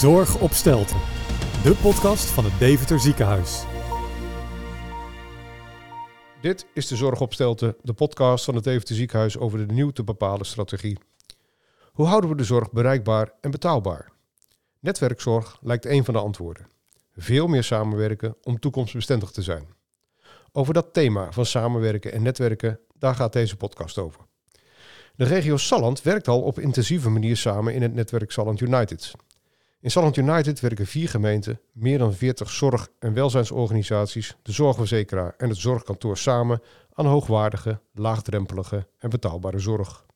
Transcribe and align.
Zorg 0.00 0.40
op 0.40 0.52
Stelten, 0.52 0.96
de 1.62 1.76
podcast 1.82 2.24
van 2.24 2.44
het 2.44 2.58
Deventer 2.58 3.00
Ziekenhuis. 3.00 3.64
Dit 6.40 6.66
is 6.74 6.86
de 6.86 6.96
Zorg 6.96 7.20
op 7.20 7.32
Stelten, 7.32 7.76
de 7.82 7.92
podcast 7.92 8.44
van 8.44 8.54
het 8.54 8.64
Deventer 8.64 8.94
Ziekenhuis 8.94 9.38
over 9.38 9.66
de 9.66 9.72
nieuw 9.72 9.90
te 9.90 10.04
bepalen 10.04 10.46
strategie. 10.46 10.98
Hoe 11.92 12.06
houden 12.06 12.30
we 12.30 12.36
de 12.36 12.44
zorg 12.44 12.72
bereikbaar 12.72 13.32
en 13.40 13.50
betaalbaar? 13.50 14.12
Netwerkzorg 14.78 15.58
lijkt 15.62 15.86
een 15.86 16.04
van 16.04 16.14
de 16.14 16.20
antwoorden. 16.20 16.66
Veel 17.16 17.46
meer 17.46 17.64
samenwerken 17.64 18.36
om 18.42 18.58
toekomstbestendig 18.58 19.30
te 19.30 19.42
zijn. 19.42 19.68
Over 20.52 20.74
dat 20.74 20.92
thema 20.92 21.32
van 21.32 21.46
samenwerken 21.46 22.12
en 22.12 22.22
netwerken, 22.22 22.80
daar 22.98 23.14
gaat 23.14 23.32
deze 23.32 23.56
podcast 23.56 23.98
over. 23.98 24.20
De 25.16 25.24
regio 25.24 25.56
Salland 25.56 26.02
werkt 26.02 26.28
al 26.28 26.42
op 26.42 26.58
intensieve 26.58 27.10
manier 27.10 27.36
samen 27.36 27.74
in 27.74 27.82
het 27.82 27.94
netwerk 27.94 28.30
Salland 28.30 28.60
United. 28.60 29.14
In 29.82 29.90
Salland 29.90 30.16
United 30.16 30.60
werken 30.60 30.86
vier 30.86 31.08
gemeenten, 31.08 31.60
meer 31.72 31.98
dan 31.98 32.14
40 32.14 32.50
zorg- 32.50 32.88
en 32.98 33.12
welzijnsorganisaties, 33.12 34.36
de 34.42 34.52
zorgverzekeraar 34.52 35.34
en 35.36 35.48
het 35.48 35.58
zorgkantoor 35.58 36.16
samen 36.16 36.62
aan 36.92 37.06
hoogwaardige, 37.06 37.80
laagdrempelige 37.92 38.86
en 38.98 39.10
betaalbare 39.10 39.58
zorg. 39.58 40.06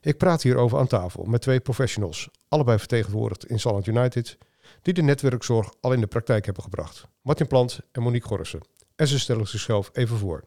Ik 0.00 0.18
praat 0.18 0.42
hierover 0.42 0.78
aan 0.78 0.86
tafel 0.86 1.24
met 1.24 1.40
twee 1.40 1.60
professionals, 1.60 2.28
allebei 2.48 2.78
vertegenwoordigd 2.78 3.46
in 3.46 3.60
Salland 3.60 3.86
United, 3.86 4.38
die 4.82 4.94
de 4.94 5.02
netwerkzorg 5.02 5.72
al 5.80 5.92
in 5.92 6.00
de 6.00 6.06
praktijk 6.06 6.44
hebben 6.44 6.62
gebracht. 6.62 7.06
Martin 7.20 7.46
Plant 7.46 7.80
en 7.92 8.02
Monique 8.02 8.28
Gorrissen. 8.28 8.60
En 8.96 9.06
ze 9.06 9.18
stellen 9.18 9.48
zichzelf 9.48 9.90
even 9.92 10.16
voor. 10.16 10.44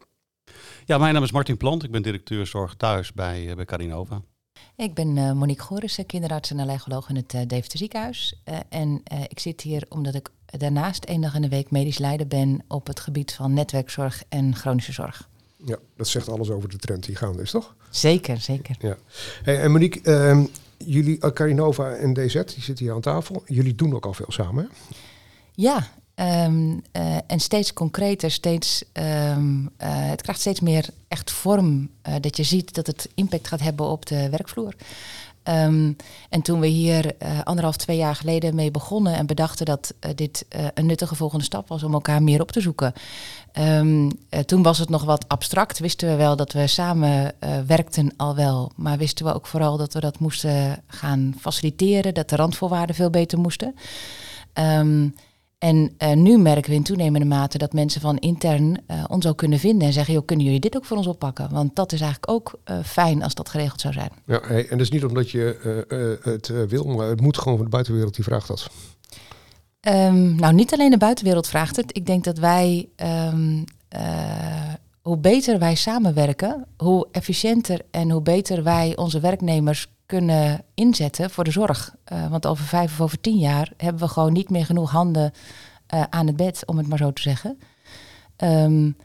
Ja, 0.86 0.98
mijn 0.98 1.14
naam 1.14 1.24
is 1.24 1.32
Martin 1.32 1.58
Plant. 1.58 1.84
Ik 1.84 1.92
ben 1.92 2.02
directeur 2.02 2.46
zorg 2.46 2.76
thuis 2.76 3.14
bij, 3.14 3.46
uh, 3.46 3.56
bij 3.56 3.66
Carinova. 3.66 4.22
Ik 4.76 4.94
ben 4.94 5.18
uh, 5.18 5.32
Monique 5.32 5.64
Gorissen, 5.64 6.06
kinderarts 6.06 6.52
en 6.52 6.60
allergoloog 6.60 7.10
in 7.10 7.16
het 7.16 7.34
uh, 7.34 7.42
Deventer 7.48 7.78
ziekenhuis. 7.78 8.42
Uh, 8.50 8.58
en 8.70 9.04
ik 9.28 9.40
zit 9.40 9.62
hier 9.62 9.86
omdat 9.90 10.14
ik 10.14 10.30
daarnaast 10.46 11.04
één 11.04 11.22
dag 11.22 11.36
in 11.36 11.42
de 11.42 11.50
week 11.50 11.72
medisch 11.72 11.98
leider 11.98 12.28
ben 12.28 12.64
op 12.68 12.88
het 12.88 13.00
gebied 13.00 13.34
van 13.34 13.54
netwerkzorg 13.54 14.24
en 14.30 14.56
chronische 14.56 14.92
zorg. 14.92 15.30
Ja, 15.66 15.78
dat 15.96 16.08
zegt 16.08 16.30
alles 16.30 16.50
over 16.50 16.70
de 16.70 16.78
trend 16.78 17.06
die 17.06 17.16
gaande 17.16 17.42
is, 17.42 17.52
toch? 17.52 17.76
Zeker, 17.90 18.38
zeker. 18.38 18.76
Ja. 18.80 18.98
Hey, 19.44 19.62
en 19.62 19.72
Monique, 19.72 20.02
ehm, 20.02 20.46
jullie, 20.78 21.34
Carinova 21.34 21.92
en 21.92 22.14
DZ, 22.14 22.34
die 22.34 22.64
zitten 22.64 22.86
hier 22.86 22.94
aan 22.94 23.02
tafel. 23.02 23.44
Jullie 23.46 23.76
doen 23.76 23.96
ook 23.96 24.06
al 24.06 24.14
veel 24.14 24.32
samen, 24.32 24.64
hè? 24.64 24.96
Ja, 25.54 25.88
Um, 26.20 26.82
uh, 26.94 27.16
en 27.28 27.40
steeds 27.40 27.74
concreter, 27.74 28.32
steeds, 28.32 28.84
um, 28.94 29.62
uh, 29.62 29.68
het 29.78 30.22
krijgt 30.22 30.42
steeds 30.42 30.60
meer 30.60 30.86
echt 31.08 31.32
vorm. 31.32 31.90
Uh, 32.08 32.16
dat 32.22 32.38
je 32.38 32.44
ziet 32.44 32.74
dat 32.74 32.88
het 32.88 33.10
impact 33.16 33.48
gaat 33.48 33.60
hebben 33.60 33.86
op 33.86 34.06
de 34.06 34.30
werkvloer. 34.30 34.76
Um, 35.44 35.96
en 36.30 36.42
toen 36.42 36.60
we 36.60 36.68
hier 36.68 37.16
anderhalf, 37.44 37.78
twee 37.78 37.98
jaar 37.98 38.16
geleden 38.16 38.56
mee 38.56 38.72
begonnen 38.72 39.16
en 39.16 39.26
bedachten 39.26 39.66
dat 39.66 39.94
dit 40.16 40.46
een 40.74 40.86
nuttige 40.86 41.16
volgende 41.16 41.44
stap 41.44 41.68
was 41.68 41.84
om 41.84 41.94
elkaar 41.94 42.24
meer 42.24 42.42
op 42.42 42.52
te 42.52 42.62
zoeken. 42.62 42.94
toen 44.46 44.64
was 44.64 44.78
het 44.78 44.90
nog 44.90 45.04
wat 45.04 45.28
abstract. 45.28 45.80
Wisten 45.80 46.10
we 46.10 46.16
wel 46.16 46.36
dat 46.36 46.52
we 46.52 46.68
samen 46.68 47.34
werkten 47.68 48.14
al 48.18 48.36
wel. 48.36 48.72
Maar 48.76 48.98
wisten 48.98 49.26
we 49.26 49.34
ook 49.34 49.48
vooral 49.48 49.78
dat 49.78 49.94
we 49.94 50.00
dat 50.00 50.20
moesten 50.20 50.84
gaan 50.88 51.36
faciliteren. 51.40 52.14
Dat 52.14 52.30
de 52.30 52.36
randvoorwaarden 52.36 52.96
veel 52.96 53.10
beter 53.10 53.40
moesten. 53.40 53.76
En 55.58 55.96
uh, 55.98 56.14
nu 56.14 56.38
merken 56.38 56.70
we 56.70 56.76
in 56.76 56.84
toenemende 56.84 57.26
mate 57.28 57.58
dat 57.58 57.74
mensen 57.74 58.02
van 58.02 58.18
intern 58.18 58.78
uh, 58.88 59.04
ons 59.08 59.28
ook 59.28 59.38
kunnen 59.38 59.60
vinden 59.60 59.88
en 59.88 59.94
zeggen, 59.94 60.14
joh, 60.14 60.26
kunnen 60.26 60.46
jullie 60.46 60.60
dit 60.60 60.76
ook 60.76 60.86
voor 60.86 60.98
ons 60.98 61.08
oppakken? 61.08 61.50
Want 61.52 61.76
dat 61.76 61.92
is 61.92 62.02
eigenlijk 62.02 62.32
ook 62.32 62.60
uh, 62.66 62.78
fijn 62.84 63.24
als 63.24 63.34
dat 63.34 63.50
geregeld 63.50 63.82
zou 63.82 63.94
zijn. 63.94 64.10
Ja, 64.26 64.40
hey, 64.44 64.62
en 64.62 64.78
dat 64.78 64.80
is 64.80 64.92
niet 64.92 65.06
omdat 65.06 65.32
je 65.32 66.18
het 66.22 66.68
wil, 66.70 66.84
maar 66.84 67.08
het 67.08 67.22
moet 67.22 67.38
gewoon 67.38 67.56
van 67.56 67.66
de 67.66 67.72
buitenwereld 67.72 68.16
die 68.16 68.24
vraagt 68.24 68.48
dat. 68.48 68.70
Um, 69.82 70.36
nou, 70.36 70.54
niet 70.54 70.74
alleen 70.74 70.90
de 70.90 70.98
buitenwereld 70.98 71.48
vraagt 71.48 71.76
het. 71.76 71.98
Ik 71.98 72.06
denk 72.06 72.24
dat 72.24 72.38
wij, 72.38 72.90
um, 73.34 73.64
hoe 75.02 75.18
beter 75.18 75.60
wij 75.60 75.76
samenwerken, 75.76 76.66
hoe 76.78 77.08
efficiënter 77.12 77.82
en 77.92 78.10
hoe 78.10 78.22
beter 78.22 78.64
wij 78.64 78.96
onze 78.96 79.20
werknemers 79.20 79.88
kunnen 80.06 80.64
inzetten 80.74 81.30
voor 81.30 81.44
de 81.44 81.52
zorg. 81.52 81.96
Uh, 82.14 82.28
want 82.30 82.46
over 82.46 82.66
vijf 82.66 82.92
of 82.92 83.02
over 83.02 83.22
tien 83.22 83.38
jaar 83.38 83.72
hebben 83.78 84.02
we 84.02 84.08
gewoon 84.08 84.34
niet 84.34 84.50
meer 84.50 84.66
genoeg 84.66 84.92
handen 84.92 85.32
uh, 85.94 86.04
aan 86.10 86.28
het 86.28 86.36
bed, 86.36 86.66
om 86.66 86.78
het 86.78 86.88
maar 86.88 86.98
zo 86.98 87.14
te 87.14 87.22
zeggen. 87.22 87.60
Um, 88.38 88.98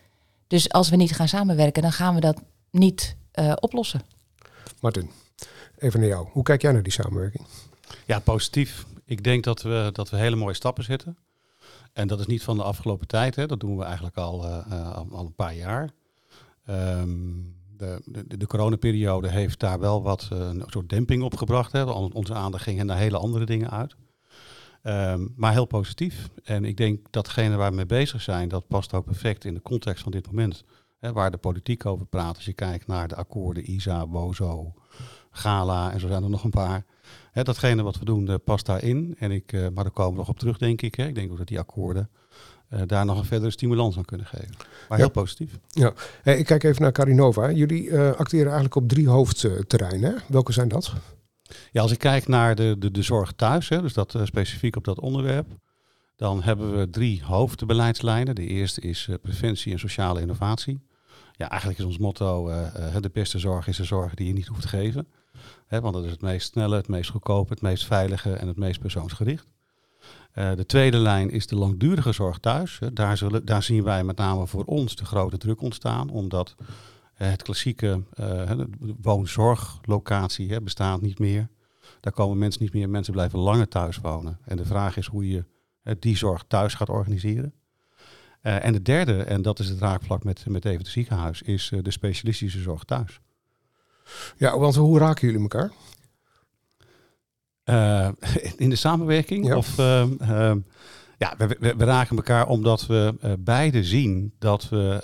dus 0.46 0.72
als 0.72 0.88
we 0.88 0.96
niet 0.96 1.12
gaan 1.12 1.28
samenwerken, 1.28 1.82
dan 1.82 1.92
gaan 1.92 2.14
we 2.14 2.20
dat 2.20 2.42
niet 2.70 3.16
uh, 3.34 3.52
oplossen. 3.60 4.00
Martin, 4.80 5.10
even 5.78 6.00
naar 6.00 6.08
jou. 6.08 6.28
Hoe 6.32 6.42
kijk 6.42 6.62
jij 6.62 6.72
naar 6.72 6.82
die 6.82 6.92
samenwerking? 6.92 7.46
Ja, 8.06 8.18
positief. 8.18 8.86
Ik 9.04 9.24
denk 9.24 9.44
dat 9.44 9.62
we, 9.62 9.90
dat 9.92 10.10
we 10.10 10.16
hele 10.16 10.36
mooie 10.36 10.54
stappen 10.54 10.84
zetten. 10.84 11.18
En 11.92 12.08
dat 12.08 12.20
is 12.20 12.26
niet 12.26 12.42
van 12.42 12.56
de 12.56 12.62
afgelopen 12.62 13.06
tijd. 13.06 13.36
Hè. 13.36 13.46
Dat 13.46 13.60
doen 13.60 13.76
we 13.76 13.84
eigenlijk 13.84 14.16
al, 14.16 14.46
al, 14.46 15.08
al 15.10 15.24
een 15.26 15.34
paar 15.34 15.54
jaar. 15.54 15.90
Um, 16.68 17.59
de, 17.80 18.24
de, 18.26 18.36
de 18.36 18.46
coronaperiode 18.46 19.28
heeft 19.28 19.60
daar 19.60 19.78
wel 19.78 20.02
wat 20.02 20.28
uh, 20.32 20.38
een 20.38 20.62
soort 20.66 20.88
demping 20.88 21.22
op 21.22 21.36
gebracht. 21.36 21.72
Hè. 21.72 21.82
Onze 21.92 22.34
aandacht 22.34 22.62
ging 22.62 22.82
naar 22.82 22.96
hele 22.96 23.18
andere 23.18 23.44
dingen 23.44 23.70
uit. 23.70 23.96
Um, 24.82 25.34
maar 25.36 25.52
heel 25.52 25.64
positief. 25.64 26.28
En 26.44 26.64
ik 26.64 26.76
denk 26.76 27.06
datgene 27.10 27.56
waar 27.56 27.70
we 27.70 27.76
mee 27.76 27.86
bezig 27.86 28.22
zijn, 28.22 28.48
dat 28.48 28.68
past 28.68 28.92
ook 28.92 29.04
perfect 29.04 29.44
in 29.44 29.54
de 29.54 29.62
context 29.62 30.02
van 30.02 30.12
dit 30.12 30.26
moment. 30.26 30.64
Hè, 30.98 31.12
waar 31.12 31.30
de 31.30 31.36
politiek 31.36 31.86
over 31.86 32.06
praat. 32.06 32.36
Als 32.36 32.44
je 32.44 32.52
kijkt 32.52 32.86
naar 32.86 33.08
de 33.08 33.14
akkoorden 33.14 33.70
ISA, 33.70 34.06
BOZO, 34.06 34.74
Gala 35.30 35.92
en 35.92 36.00
zo 36.00 36.08
zijn 36.08 36.22
er 36.22 36.30
nog 36.30 36.44
een 36.44 36.50
paar. 36.50 36.84
Hè, 37.30 37.42
datgene 37.42 37.82
wat 37.82 37.98
we 37.98 38.04
doen 38.04 38.30
uh, 38.30 38.34
past 38.44 38.66
daarin. 38.66 39.16
En 39.18 39.30
ik, 39.30 39.52
uh, 39.52 39.60
maar 39.74 39.84
daar 39.84 39.92
komen 39.92 40.12
we 40.12 40.18
nog 40.18 40.28
op 40.28 40.38
terug, 40.38 40.58
denk 40.58 40.82
ik. 40.82 40.94
Hè. 40.94 41.06
Ik 41.06 41.14
denk 41.14 41.30
ook 41.30 41.38
dat 41.38 41.46
die 41.46 41.58
akkoorden 41.58 42.10
uh, 42.70 42.80
daar 42.86 43.04
nog 43.04 43.18
een 43.18 43.24
verdere 43.24 43.50
stimulans 43.50 43.96
aan 43.96 44.04
kunnen 44.04 44.26
geven. 44.26 44.56
Maar 44.88 44.98
heel 44.98 45.10
positief. 45.10 45.58
Ja, 45.68 45.92
hey, 46.22 46.38
ik 46.38 46.46
kijk 46.46 46.62
even 46.62 46.82
naar 46.82 46.92
Carinova. 46.92 47.50
Jullie 47.50 47.82
uh, 47.82 48.10
acteren 48.10 48.46
eigenlijk 48.46 48.74
op 48.74 48.88
drie 48.88 49.08
hoofdterreinen. 49.08 50.22
Welke 50.28 50.52
zijn 50.52 50.68
dat? 50.68 50.92
Ja, 51.72 51.82
als 51.82 51.92
ik 51.92 51.98
kijk 51.98 52.28
naar 52.28 52.54
de, 52.54 52.76
de, 52.78 52.90
de 52.90 53.02
zorg 53.02 53.32
thuis, 53.32 53.68
hè, 53.68 53.80
dus 53.82 53.92
dat 53.92 54.18
specifiek 54.22 54.76
op 54.76 54.84
dat 54.84 55.00
onderwerp, 55.00 55.46
dan 56.16 56.42
hebben 56.42 56.78
we 56.78 56.90
drie 56.90 57.22
hoofdbeleidslijnen. 57.24 58.34
De 58.34 58.46
eerste 58.46 58.80
is 58.80 59.08
preventie 59.22 59.72
en 59.72 59.78
sociale 59.78 60.20
innovatie. 60.20 60.80
Ja, 61.32 61.48
eigenlijk 61.48 61.80
is 61.80 61.86
ons 61.86 61.98
motto: 61.98 62.46
de 63.00 63.10
beste 63.12 63.38
zorg 63.38 63.66
is 63.66 63.76
de 63.76 63.84
zorg 63.84 64.14
die 64.14 64.26
je 64.26 64.32
niet 64.32 64.46
hoeft 64.46 64.62
te 64.62 64.68
geven. 64.68 65.06
Want 65.68 65.94
dat 65.94 66.04
is 66.04 66.10
het 66.10 66.20
meest 66.20 66.52
snelle, 66.52 66.76
het 66.76 66.88
meest 66.88 67.10
goedkope, 67.10 67.52
het 67.52 67.62
meest 67.62 67.86
veilige 67.86 68.32
en 68.32 68.46
het 68.48 68.56
meest 68.56 68.80
persoonsgericht. 68.80 69.46
Uh, 70.34 70.54
de 70.54 70.66
tweede 70.66 70.96
lijn 70.96 71.30
is 71.30 71.46
de 71.46 71.56
langdurige 71.56 72.12
zorg 72.12 72.38
thuis. 72.38 72.78
Daar, 72.92 73.16
zullen, 73.16 73.44
daar 73.44 73.62
zien 73.62 73.82
wij 73.82 74.04
met 74.04 74.16
name 74.16 74.46
voor 74.46 74.64
ons 74.64 74.96
de 74.96 75.04
grote 75.04 75.36
druk 75.36 75.60
ontstaan, 75.60 76.10
omdat 76.10 76.54
uh, 76.58 76.66
het 77.16 77.42
klassieke 77.42 78.02
uh, 78.20 78.50
woonzorglocatie 79.00 80.60
bestaat 80.60 81.00
niet 81.00 81.18
meer. 81.18 81.48
Daar 82.00 82.12
komen 82.12 82.38
mensen 82.38 82.62
niet 82.62 82.72
meer, 82.72 82.88
mensen 82.90 83.12
blijven 83.12 83.38
langer 83.38 83.68
thuis 83.68 83.96
wonen. 83.96 84.38
En 84.44 84.56
de 84.56 84.64
vraag 84.64 84.96
is 84.96 85.06
hoe 85.06 85.28
je 85.28 85.44
die 85.98 86.16
zorg 86.16 86.44
thuis 86.48 86.74
gaat 86.74 86.88
organiseren. 86.88 87.52
en 88.40 88.72
de 88.72 88.82
derde, 88.82 89.22
en 89.22 89.42
dat 89.42 89.58
is 89.58 89.68
het 89.68 89.78
raakvlak 89.78 90.24
met, 90.24 90.44
met 90.48 90.64
even 90.64 90.78
het 90.78 90.88
ziekenhuis, 90.88 91.42
is 91.42 91.72
de 91.82 91.90
specialistische 91.90 92.60
zorg 92.60 92.84
thuis. 92.84 93.20
Ja, 94.36 94.58
want 94.58 94.74
hoe 94.74 94.98
raken 94.98 95.26
jullie 95.26 95.42
elkaar? 95.42 95.72
Uh, 97.64 98.08
in 98.56 98.70
de 98.70 98.76
samenwerking? 98.76 99.46
Ja. 99.46 99.56
Of, 99.56 99.78
uh, 99.78 100.04
uh, 100.20 100.52
ja, 101.18 101.34
we, 101.38 101.56
we, 101.58 101.76
we, 101.76 101.84
raken 101.84 102.16
elkaar 102.16 102.48
omdat 102.48 102.86
we 102.86 103.14
beide 103.38 103.84
zien 103.84 104.32
dat 104.38 104.68
we 104.68 105.02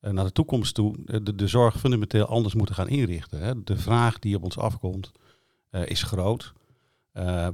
naar 0.00 0.24
de 0.24 0.32
toekomst 0.32 0.74
toe 0.74 0.96
de, 1.22 1.34
de, 1.34 1.46
zorg 1.46 1.78
fundamenteel 1.78 2.26
anders 2.26 2.54
moeten 2.54 2.74
gaan 2.74 2.88
inrichten. 2.88 3.40
Hè. 3.40 3.62
De 3.64 3.76
vraag 3.76 4.18
die 4.18 4.36
op 4.36 4.42
ons 4.42 4.58
afkomt 4.58 5.12
is 5.84 6.02
groot, 6.02 6.52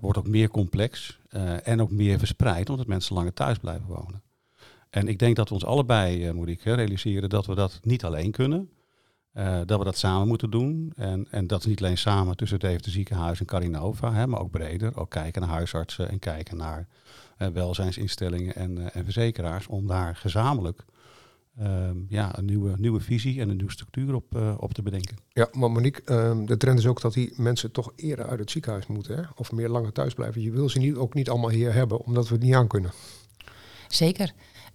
wordt 0.01 0.19
ook 0.19 0.29
meer 0.29 0.49
complex 0.49 1.19
en 1.63 1.81
ook 1.81 1.91
meer 1.91 2.19
verspreid 2.19 2.71
omdat 2.71 2.87
mensen 2.87 3.15
langer 3.15 3.33
thuis 3.33 3.59
blijven 3.59 3.87
wonen. 3.87 4.23
En 4.91 5.09
ik 5.09 5.19
denk 5.19 5.37
dat 5.37 5.49
we 5.49 5.55
ons 5.55 5.65
allebei, 5.65 6.33
moet 6.33 6.49
ik 6.49 6.63
realiseren, 6.63 7.29
dat 7.29 7.47
we 7.47 7.55
dat 7.55 7.81
niet 7.83 8.05
alleen 8.05 8.31
kunnen. 8.31 8.71
Uh, 9.39 9.61
dat 9.67 9.79
we 9.79 9.85
dat 9.85 9.99
samen 9.99 10.29
moeten 10.29 10.51
doen. 10.51 10.93
En, 10.97 11.27
en 11.31 11.47
dat 11.47 11.61
is 11.61 11.67
niet 11.67 11.83
alleen 11.83 11.99
samen 11.99 12.37
tussen 12.37 12.59
het 12.59 12.67
Deventer 12.67 12.93
Ziekenhuis 12.93 13.41
en 13.41 13.47
Carinova, 13.47 14.13
hè, 14.13 14.27
maar 14.27 14.41
ook 14.41 14.51
breder. 14.51 14.97
Ook 14.97 15.11
kijken 15.11 15.41
naar 15.41 15.51
huisartsen 15.51 16.11
en 16.11 16.19
kijken 16.19 16.57
naar 16.57 16.87
uh, 17.39 17.49
welzijnsinstellingen 17.49 18.55
en, 18.55 18.79
uh, 18.79 18.87
en 18.93 19.05
verzekeraars. 19.05 19.67
Om 19.67 19.87
daar 19.87 20.17
gezamenlijk 20.17 20.85
ja, 22.09 22.39
een 22.39 22.45
nieuwe, 22.45 22.75
nieuwe 22.79 23.01
visie 23.01 23.41
en 23.41 23.49
een 23.49 23.57
nieuwe 23.57 23.73
structuur 23.73 24.15
op, 24.15 24.57
op 24.59 24.75
te 24.75 24.83
bedenken. 24.83 25.17
Ja, 25.29 25.49
maar 25.53 25.71
Monique, 25.71 26.45
de 26.45 26.57
trend 26.57 26.79
is 26.79 26.87
ook 26.87 27.01
dat 27.01 27.13
die 27.13 27.33
mensen 27.37 27.73
toch 27.73 27.93
eerder 27.97 28.27
uit 28.27 28.39
het 28.39 28.51
ziekenhuis 28.51 28.87
moeten. 28.87 29.17
Hè? 29.17 29.23
Of 29.35 29.53
meer 29.53 29.69
langer 29.69 29.93
thuis 29.93 30.15
blijven. 30.15 30.43
Je 30.43 30.51
wil 30.51 30.69
ze 30.69 30.79
niet, 30.79 30.97
ook 30.97 31.15
niet 31.15 31.31
allemaal 31.31 31.51
hier 31.51 31.73
hebben, 31.73 32.01
omdat 32.01 32.29
we 32.29 32.35
het 32.35 32.43
niet 32.43 32.55
aan 32.55 32.67
kunnen. 32.67 32.91
Zeker. 33.89 34.33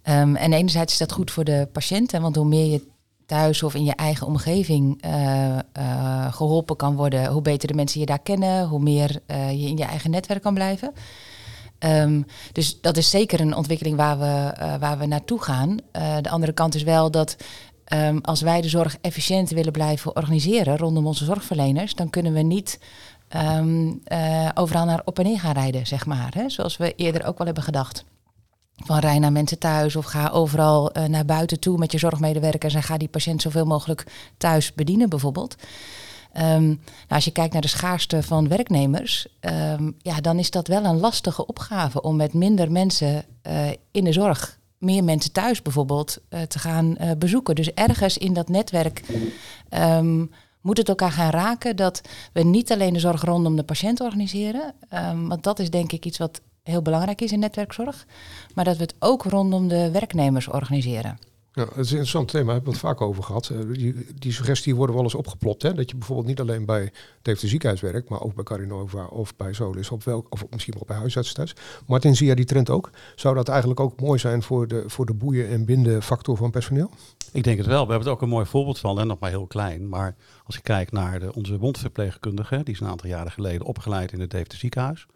Um, 0.09 0.35
en 0.35 0.53
enerzijds 0.53 0.93
is 0.93 0.99
dat 0.99 1.11
goed 1.11 1.31
voor 1.31 1.43
de 1.43 1.69
patiënten, 1.71 2.21
want 2.21 2.35
hoe 2.35 2.47
meer 2.47 2.71
je 2.71 2.90
thuis 3.31 3.63
of 3.63 3.75
in 3.75 3.83
je 3.83 3.95
eigen 3.95 4.27
omgeving 4.27 5.01
eh, 5.01 5.57
eh, 5.57 6.33
geholpen 6.33 6.75
kan 6.75 6.95
worden, 6.95 7.25
hoe 7.25 7.41
beter 7.41 7.67
de 7.67 7.73
mensen 7.73 7.99
je 7.99 8.05
daar 8.05 8.19
kennen, 8.19 8.67
hoe 8.67 8.79
meer 8.79 9.19
eh, 9.25 9.51
je 9.51 9.67
in 9.67 9.77
je 9.77 9.83
eigen 9.83 10.11
netwerk 10.11 10.41
kan 10.41 10.53
blijven. 10.53 10.93
Ehm, 11.79 12.21
dus 12.51 12.81
dat 12.81 12.97
is 12.97 13.09
zeker 13.09 13.39
een 13.39 13.55
ontwikkeling 13.55 13.97
waar 13.97 14.19
we, 14.19 14.53
waar 14.79 14.97
we 14.97 15.05
naartoe 15.05 15.41
gaan. 15.41 15.77
De 16.21 16.29
andere 16.29 16.51
kant 16.51 16.75
is 16.75 16.83
wel 16.83 17.11
dat 17.11 17.35
ehm, 17.85 18.17
als 18.21 18.41
wij 18.41 18.61
de 18.61 18.69
zorg 18.69 18.97
efficiënt 19.01 19.49
willen 19.49 19.71
blijven 19.71 20.15
organiseren 20.15 20.77
rondom 20.77 21.07
onze 21.07 21.25
zorgverleners, 21.25 21.95
dan 21.95 22.09
kunnen 22.09 22.33
we 22.33 22.41
niet 22.41 22.79
ehm, 23.27 23.91
eh, 24.03 24.49
overal 24.53 24.85
naar 24.85 25.01
op 25.05 25.19
en 25.19 25.25
neer 25.25 25.39
gaan 25.39 25.53
rijden, 25.53 25.87
zeg 25.87 26.05
maar. 26.05 26.31
Hè? 26.35 26.49
Zoals 26.49 26.77
we 26.77 26.95
eerder 26.95 27.25
ook 27.25 27.37
wel 27.37 27.45
hebben 27.45 27.63
gedacht. 27.63 28.05
Van 28.85 28.99
rij 28.99 29.19
naar 29.19 29.31
mensen 29.31 29.59
thuis 29.59 29.95
of 29.95 30.05
ga 30.05 30.29
overal 30.29 30.91
eh, 30.91 31.03
naar 31.03 31.25
buiten 31.25 31.59
toe 31.59 31.77
met 31.77 31.91
je 31.91 31.97
zorgmedewerkers 31.97 32.73
en 32.73 32.83
ga 32.83 32.97
die 32.97 33.07
patiënt 33.07 33.41
zoveel 33.41 33.65
mogelijk 33.65 34.05
thuis 34.37 34.73
bedienen, 34.73 35.09
bijvoorbeeld. 35.09 35.55
Ehm, 36.33 36.65
nou, 36.65 36.77
als 37.07 37.25
je 37.25 37.31
kijkt 37.31 37.53
naar 37.53 37.61
de 37.61 37.67
schaarste 37.67 38.23
van 38.23 38.47
werknemers, 38.47 39.27
ehm, 39.39 39.91
ja, 39.97 40.21
dan 40.21 40.39
is 40.39 40.51
dat 40.51 40.67
wel 40.67 40.85
een 40.85 40.99
lastige 40.99 41.45
opgave 41.45 42.01
om 42.01 42.15
met 42.15 42.33
minder 42.33 42.71
mensen 42.71 43.23
eh, 43.41 43.69
in 43.91 44.03
de 44.03 44.11
zorg, 44.11 44.59
meer 44.77 45.03
mensen 45.03 45.31
thuis 45.31 45.61
bijvoorbeeld, 45.61 46.17
eh, 46.29 46.41
te 46.41 46.59
gaan 46.59 46.97
bezoeken. 47.17 47.55
Dus 47.55 47.73
ergens 47.73 48.17
in 48.17 48.33
dat 48.33 48.49
netwerk 48.49 49.01
ehm, 49.69 50.25
moet 50.61 50.77
het 50.77 50.89
elkaar 50.89 51.11
gaan 51.11 51.29
raken 51.29 51.75
dat 51.75 52.01
we 52.33 52.43
niet 52.43 52.71
alleen 52.71 52.93
de 52.93 52.99
zorg 52.99 53.21
rondom 53.21 53.55
de 53.55 53.63
patiënt 53.63 54.01
organiseren, 54.01 54.73
want 55.27 55.43
dat 55.43 55.59
is 55.59 55.69
denk 55.69 55.91
ik 55.91 56.05
iets 56.05 56.17
wat 56.17 56.41
heel 56.63 56.81
belangrijk 56.81 57.21
is 57.21 57.31
in 57.31 57.39
netwerkzorg, 57.39 58.05
maar 58.55 58.65
dat 58.65 58.77
we 58.77 58.83
het 58.83 58.95
ook 58.99 59.23
rondom 59.23 59.67
de 59.67 59.91
werknemers 59.91 60.47
organiseren. 60.47 61.19
Ja, 61.53 61.61
het 61.63 61.71
is 61.77 61.91
een 61.91 61.97
interessant 61.97 62.27
thema, 62.27 62.45
daar 62.45 62.53
hebben 62.53 62.73
we 62.73 62.77
het 62.79 62.87
vaak 62.87 63.01
over 63.01 63.23
gehad. 63.23 63.49
Eh, 63.49 63.57
Die, 63.73 64.05
die 64.15 64.31
suggesties 64.31 64.73
worden 64.73 64.95
wel 64.95 65.03
eens 65.03 65.15
opgeplopt. 65.15 65.61
Hè? 65.61 65.73
Dat 65.73 65.89
je 65.89 65.95
bijvoorbeeld 65.97 66.27
niet 66.27 66.39
alleen 66.39 66.65
bij 66.65 66.81
het 66.81 66.93
Deventer 67.21 67.49
ziekenhuis 67.49 67.81
werkt, 67.81 68.09
maar 68.09 68.21
ook 68.21 68.35
bij 68.35 68.43
Carinova 68.43 69.05
of 69.05 69.35
bij 69.35 69.53
Solis, 69.53 69.89
of, 69.89 70.03
welk, 70.03 70.27
of 70.29 70.45
misschien 70.49 70.73
wel 70.73 70.83
bij 70.87 70.97
huisartsen 70.97 71.35
thuis. 71.35 71.55
Martin, 71.87 72.15
zie 72.15 72.25
jij 72.25 72.35
die 72.35 72.45
trend 72.45 72.69
ook? 72.69 72.89
Zou 73.15 73.35
dat 73.35 73.47
eigenlijk 73.49 73.79
ook 73.79 73.99
mooi 74.01 74.19
zijn 74.19 74.43
voor 74.43 74.67
de, 74.67 74.83
voor 74.87 75.05
de 75.05 75.13
boeien- 75.13 75.47
en 75.47 75.65
bindenfactor 75.65 76.37
van 76.37 76.51
personeel? 76.51 76.91
Ik 77.31 77.43
denk 77.43 77.57
het 77.57 77.67
wel. 77.67 77.83
We 77.83 77.89
hebben 77.89 78.07
er 78.07 78.13
ook 78.13 78.21
een 78.21 78.29
mooi 78.29 78.45
voorbeeld 78.45 78.79
van, 78.79 78.99
en 78.99 79.07
nog 79.07 79.19
maar 79.19 79.29
heel 79.29 79.47
klein. 79.47 79.89
Maar 79.89 80.15
als 80.45 80.55
je 80.55 80.61
kijkt 80.61 80.91
naar 80.91 81.19
de, 81.19 81.33
onze 81.33 81.57
wondverpleegkundige, 81.57 82.63
die 82.63 82.73
is 82.73 82.79
een 82.79 82.87
aantal 82.87 83.09
jaren 83.09 83.31
geleden 83.31 83.65
opgeleid 83.65 84.11
in 84.11 84.19
het 84.19 84.31
Deventer 84.31 84.57
ziekenhuis. 84.57 85.07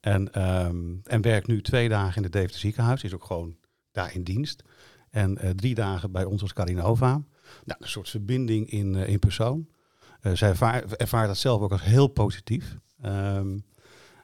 En, 0.00 0.32
ehm, 0.32 0.94
en 1.04 1.20
werkt 1.20 1.46
nu 1.46 1.62
twee 1.62 1.88
dagen 1.88 2.16
in 2.16 2.22
het 2.22 2.32
Deventer 2.32 2.58
ziekenhuis, 2.58 3.04
is 3.04 3.14
ook 3.14 3.24
gewoon 3.24 3.56
daar 3.92 4.14
in 4.14 4.24
dienst. 4.24 4.62
En 5.10 5.38
eh, 5.38 5.50
drie 5.50 5.74
dagen 5.74 6.12
bij 6.12 6.24
ons 6.24 6.42
als 6.42 6.52
Carinova. 6.52 7.10
Nou, 7.64 7.78
een 7.80 7.88
soort 7.88 8.08
verbinding 8.08 8.70
in, 8.70 8.94
eh, 8.94 9.08
in 9.08 9.18
persoon. 9.18 9.68
Eh, 10.20 10.32
zij 10.32 10.48
ervaar- 10.48 10.92
ervaart 10.92 11.26
dat 11.26 11.36
zelf 11.36 11.60
ook 11.60 11.72
als 11.72 11.82
heel 11.82 12.06
positief. 12.06 12.76
Ehm, 13.00 13.58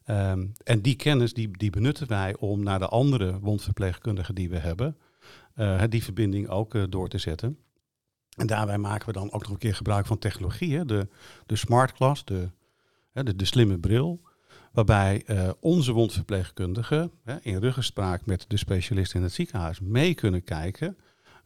ehm, 0.05 0.47
en 0.65 0.81
die 0.81 0.97
kennis 0.97 1.35
die, 1.35 1.57
die 1.57 1.71
benutten 1.71 2.09
wij 2.09 2.37
om 2.37 2.63
naar 2.63 2.79
de 2.79 2.89
andere 2.89 3.39
wondverpleegkundigen 3.41 4.35
die 4.35 4.49
we 4.49 4.59
hebben, 4.59 4.97
die 5.89 6.05
verbinding 6.05 6.49
ook 6.49 6.91
door 6.91 7.09
te 7.09 7.19
zetten. 7.19 7.59
En 8.37 8.47
daarbij 8.47 8.79
maken 8.79 9.07
we 9.07 9.13
dan 9.13 9.33
ook 9.33 9.43
nog 9.43 9.51
een 9.51 9.59
keer 9.59 9.75
gebruik 9.75 10.07
van 10.07 10.19
technologie, 10.19 10.85
de, 10.85 11.09
de 11.47 11.57
smart 11.57 11.93
class, 11.93 12.25
de, 12.25 12.51
de 13.13 13.45
slimme 13.45 13.79
bril. 13.79 14.21
Waarbij 14.77 15.23
eh, 15.27 15.51
onze 15.61 15.93
wondverpleegkundigen 15.93 17.13
in 17.41 17.59
ruggespraak 17.59 18.27
met 18.27 18.45
de 18.49 18.57
specialist 18.57 19.15
in 19.15 19.23
het 19.23 19.33
ziekenhuis 19.33 19.81
mee 19.81 20.15
kunnen 20.15 20.45
kijken 20.45 20.97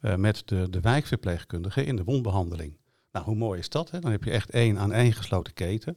eh, 0.01 0.15
met 0.15 0.43
de, 0.45 0.71
de 0.71 0.81
wijkverpleegkundigen 0.81 1.87
in 1.87 1.97
de 1.97 2.05
wondbehandeling. 2.05 2.77
Nou, 3.13 3.25
hoe 3.25 3.35
mooi 3.35 3.59
is 3.59 3.69
dat? 3.69 3.91
Hè? 3.91 4.01
Dan 4.01 4.11
heb 4.11 4.25
je 4.25 4.31
echt 4.31 4.51
één 4.51 4.79
aan 4.79 4.93
één 4.93 5.13
gesloten 5.13 5.53
keten. 5.53 5.97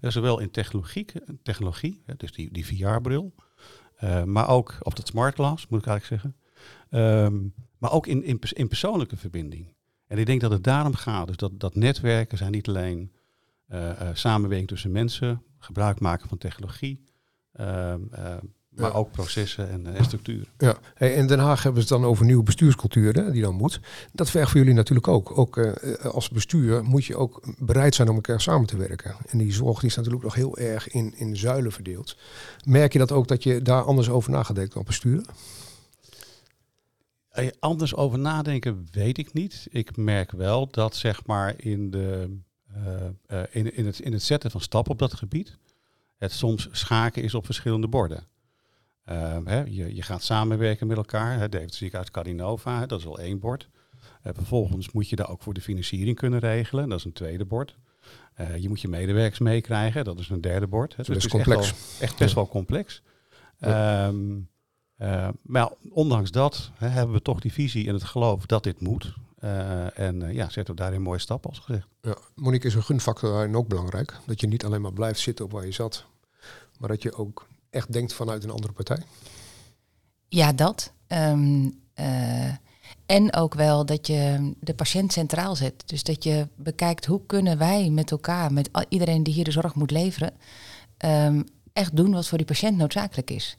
Eh, 0.00 0.10
zowel 0.10 0.38
in 0.38 0.50
technologie, 0.50 1.06
technologie 1.42 2.02
dus 2.16 2.32
die, 2.32 2.52
die 2.52 2.66
VR-bril, 2.66 3.34
maar 4.24 4.48
ook 4.48 4.76
op 4.80 4.96
dat 4.96 5.06
smart 5.06 5.34
glass, 5.34 5.66
moet 5.68 5.80
ik 5.80 5.86
eigenlijk 5.86 6.22
zeggen. 6.22 6.40
Ehm, 6.90 7.40
maar 7.78 7.92
ook 7.92 8.06
in, 8.06 8.24
in, 8.24 8.38
pers- 8.38 8.52
in 8.52 8.68
persoonlijke 8.68 9.16
verbinding. 9.16 9.74
En 10.06 10.18
ik 10.18 10.26
denk 10.26 10.40
dat 10.40 10.50
het 10.50 10.64
daarom 10.64 10.94
gaat. 10.94 11.26
Dus 11.26 11.36
dat, 11.36 11.60
dat 11.60 11.74
netwerken 11.74 12.38
zijn 12.38 12.52
niet 12.52 12.68
alleen 12.68 13.12
samenwerking 14.12 14.68
tussen 14.68 14.92
mensen, 14.92 15.42
gebruik 15.64 16.00
maken 16.00 16.28
van 16.28 16.38
technologie, 16.38 17.04
ehm, 17.52 18.00
ehm, 18.10 18.38
maar 18.68 18.90
Ja. 18.90 18.96
ook 18.96 19.10
processen 19.12 19.70
en, 19.70 19.86
eh, 19.86 19.98
en 19.98 20.04
structuren. 20.04 20.46
Ja, 20.58 20.76
hey, 20.94 21.14
in 21.14 21.26
Den 21.26 21.38
Haag 21.38 21.62
hebben 21.62 21.82
ze 21.82 21.94
het 21.94 22.00
dan 22.02 22.10
over 22.10 22.24
nieuwe 22.24 22.42
bestuurscultuur 22.42 23.14
hè, 23.14 23.30
die 23.30 23.42
dan 23.42 23.54
moet. 23.54 23.80
Dat 24.12 24.30
vergt 24.30 24.50
voor 24.50 24.60
jullie 24.60 24.74
natuurlijk 24.74 25.08
ook. 25.08 25.38
Ook 25.38 25.56
eh, 25.56 26.04
als 26.04 26.28
bestuur 26.28 26.84
moet 26.84 27.04
je 27.04 27.16
ook 27.16 27.54
bereid 27.58 27.94
zijn 27.94 28.08
om 28.08 28.14
elkaar 28.14 28.40
samen 28.40 28.66
te 28.66 28.76
werken. 28.76 29.14
En 29.28 29.38
die 29.38 29.52
zorg 29.52 29.80
die 29.80 29.88
is 29.88 29.96
natuurlijk 29.96 30.22
nog 30.24 30.34
heel 30.34 30.56
erg 30.58 30.88
in, 30.88 31.14
in 31.16 31.36
zuilen 31.36 31.72
verdeeld. 31.72 32.16
Merk 32.66 32.92
je 32.92 32.98
dat 32.98 33.12
ook 33.12 33.28
dat 33.28 33.42
je 33.42 33.62
daar 33.62 33.82
anders 33.82 34.08
over 34.10 34.30
na 34.30 34.42
gaat 34.42 34.56
denken 34.56 34.74
dan 34.74 34.84
besturen? 34.84 35.24
Eh, 37.28 37.48
Anders 37.60 37.94
over 37.94 38.18
nadenken 38.18 38.86
weet 38.90 39.18
ik 39.18 39.32
niet. 39.32 39.66
Ik 39.70 39.96
merk 39.96 40.30
wel 40.30 40.68
dat 40.70 40.96
zeg 40.96 41.26
maar 41.26 41.54
in, 41.56 41.90
de, 41.90 42.38
eh, 42.74 43.40
eh, 43.40 43.46
in, 43.50 43.76
in, 43.76 43.86
het, 43.86 43.98
in 43.98 44.12
het 44.12 44.22
zetten 44.22 44.50
van 44.50 44.60
stappen 44.60 44.92
op 44.92 44.98
dat 44.98 45.14
gebied 45.14 45.58
het 46.18 46.32
soms 46.32 46.68
schaken 46.70 47.22
is 47.22 47.34
op 47.34 47.44
verschillende 47.44 47.88
borden. 47.88 48.26
Eh, 49.04 49.36
hè, 49.44 49.60
je, 49.64 49.94
je 49.94 50.02
gaat 50.02 50.22
samenwerken 50.22 50.86
met 50.86 50.96
elkaar. 50.96 51.38
Hè, 51.38 51.48
David 51.48 51.74
Ziekenhuis 51.74 52.10
Carinova, 52.10 52.78
hè, 52.80 52.86
dat 52.86 52.98
is 52.98 53.06
al 53.06 53.18
één 53.18 53.38
bord. 53.38 53.68
Eh, 54.22 54.32
vervolgens 54.34 54.92
moet 54.92 55.08
je 55.08 55.16
daar 55.16 55.28
ook 55.30 55.42
voor 55.42 55.54
de 55.54 55.60
financiering 55.60 56.16
kunnen 56.16 56.38
regelen. 56.38 56.88
Dat 56.88 56.98
is 56.98 57.04
een 57.04 57.12
tweede 57.12 57.44
bord. 57.44 57.76
Je 58.58 58.68
moet 58.68 58.80
je 58.80 58.88
medewerkers 58.88 59.38
meekrijgen. 59.38 60.04
Dat 60.04 60.18
is 60.18 60.28
een 60.28 60.40
derde 60.40 60.66
bord. 60.66 60.94
Is 60.98 61.06
het 61.06 61.16
echt 61.16 61.28
complex. 61.28 61.70
wel- 61.70 62.08
Echt, 62.08 62.18
best 62.18 62.34
wel 62.34 62.48
complex. 62.48 63.02
Ja. 63.58 64.06
Ehm, 64.08 64.38
eh, 64.96 65.28
maar 65.42 65.70
ondanks 65.90 66.30
dat 66.30 66.70
hè, 66.74 66.88
hebben 66.88 67.14
we 67.14 67.22
toch 67.22 67.40
die 67.40 67.52
visie 67.52 67.88
en 67.88 67.94
het 67.94 68.04
geloof 68.04 68.46
dat 68.46 68.64
dit 68.64 68.80
moet. 68.80 69.14
Eh, 69.42 69.98
en 69.98 70.22
eh, 70.22 70.34
ja, 70.34 70.48
zetten 70.50 70.74
we 70.74 70.80
daarin 70.80 71.02
mooie 71.02 71.18
stappen, 71.18 71.50
als 71.50 71.58
gezegd. 71.58 71.86
Ja. 72.00 72.16
Monique, 72.34 72.68
is 72.68 72.74
een 72.74 72.82
gunfactor 72.82 73.30
daarin 73.30 73.56
ook 73.56 73.68
belangrijk? 73.68 74.16
Dat 74.26 74.40
je 74.40 74.46
niet 74.46 74.64
alleen 74.64 74.80
maar 74.80 74.92
blijft 74.92 75.20
zitten 75.20 75.44
op 75.44 75.52
waar 75.52 75.66
je 75.66 75.72
zat, 75.72 76.04
maar 76.78 76.88
dat 76.88 77.02
je 77.02 77.14
ook 77.14 77.46
echt 77.70 77.92
denkt 77.92 78.14
vanuit 78.14 78.44
een 78.44 78.50
andere 78.50 78.72
partij? 78.72 79.02
Ja, 80.28 80.52
dat. 80.52 80.92
Ehm, 81.06 81.70
eh, 81.94 82.50
en 83.06 83.34
ook 83.34 83.54
wel 83.54 83.86
dat 83.86 84.06
je 84.06 84.52
de 84.60 84.74
patiënt 84.74 85.12
centraal 85.12 85.56
zet. 85.56 85.82
Dus 85.86 86.02
dat 86.02 86.24
je 86.24 86.48
bekijkt 86.56 87.04
hoe 87.04 87.20
kunnen 87.26 87.58
wij 87.58 87.90
met 87.90 88.10
elkaar, 88.10 88.52
met 88.52 88.70
iedereen 88.88 89.22
die 89.22 89.34
hier 89.34 89.44
de 89.44 89.50
zorg 89.50 89.74
moet 89.74 89.90
leveren, 89.90 90.32
ehm, 90.96 91.42
echt 91.72 91.96
doen 91.96 92.12
wat 92.12 92.28
voor 92.28 92.38
die 92.38 92.46
patiënt 92.46 92.76
noodzakelijk 92.76 93.30
is. 93.30 93.56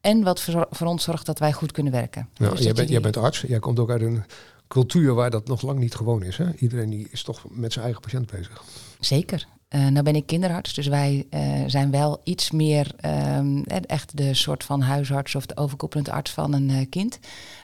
En 0.00 0.22
wat 0.22 0.40
voor, 0.40 0.66
voor 0.70 0.86
ons 0.86 1.04
zorgt 1.04 1.26
dat 1.26 1.38
wij 1.38 1.52
goed 1.52 1.72
kunnen 1.72 1.92
werken. 1.92 2.28
Ja, 2.34 2.50
Dus 2.50 2.60
jij, 2.60 2.72
bent, 2.72 2.86
je 2.86 2.92
jij 2.92 3.02
bent 3.02 3.16
arts. 3.16 3.40
Jij 3.40 3.58
komt 3.58 3.78
ook 3.78 3.90
uit 3.90 4.00
een 4.00 4.24
cultuur 4.70 5.14
waar 5.14 5.30
dat 5.30 5.48
nog 5.48 5.62
lang 5.62 5.78
niet 5.78 5.94
gewoon 5.94 6.22
is. 6.22 6.36
Hè? 6.36 6.54
Iedereen 6.56 6.90
die 6.90 7.08
is 7.10 7.22
toch 7.22 7.44
met 7.50 7.72
zijn 7.72 7.84
eigen 7.84 8.02
patiënt 8.02 8.30
bezig. 8.30 8.64
Zeker. 9.00 9.46
Eh 9.68 9.86
nou 9.86 10.02
ben 10.02 10.16
ik 10.16 10.26
kinderarts, 10.26 10.74
dus 10.74 10.86
wij 10.86 11.26
eh, 11.30 11.42
zijn 11.66 11.90
wel 11.90 12.20
iets 12.24 12.50
meer 12.50 12.92
ehm, 12.96 13.62
eh, 13.62 13.76
echt 13.86 14.16
de 14.16 14.34
soort 14.34 14.64
van 14.64 14.80
huisarts 14.80 15.34
of 15.34 15.46
de 15.46 15.56
overkoepelend 15.56 16.08
arts 16.08 16.30
van 16.30 16.52
een 16.52 16.88
kind. 16.88 17.18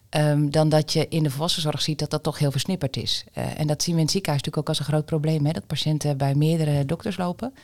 Ehm, 0.08 0.50
dan 0.50 0.68
dat 0.68 0.92
je 0.92 1.08
in 1.08 1.22
de 1.22 1.30
volwassenzorg 1.30 1.82
ziet 1.82 1.98
dat 1.98 2.10
dat 2.10 2.22
toch 2.22 2.38
heel 2.38 2.50
versnipperd 2.50 2.96
is. 2.96 3.25
En 3.32 3.66
dat 3.66 3.82
zien 3.82 3.94
we 3.94 4.00
in 4.00 4.06
het 4.06 4.14
ziekenhuis 4.14 4.42
natuurlijk 4.42 4.56
ook 4.56 4.68
als 4.68 4.78
een 4.78 4.92
groot 4.92 5.06
probleem. 5.06 5.46
Hè, 5.46 5.52
dat 5.52 5.66
patiënten 5.66 6.16
bij 6.16 6.34
meerdere 6.34 6.84
dokters 6.84 7.16
lopen. 7.16 7.54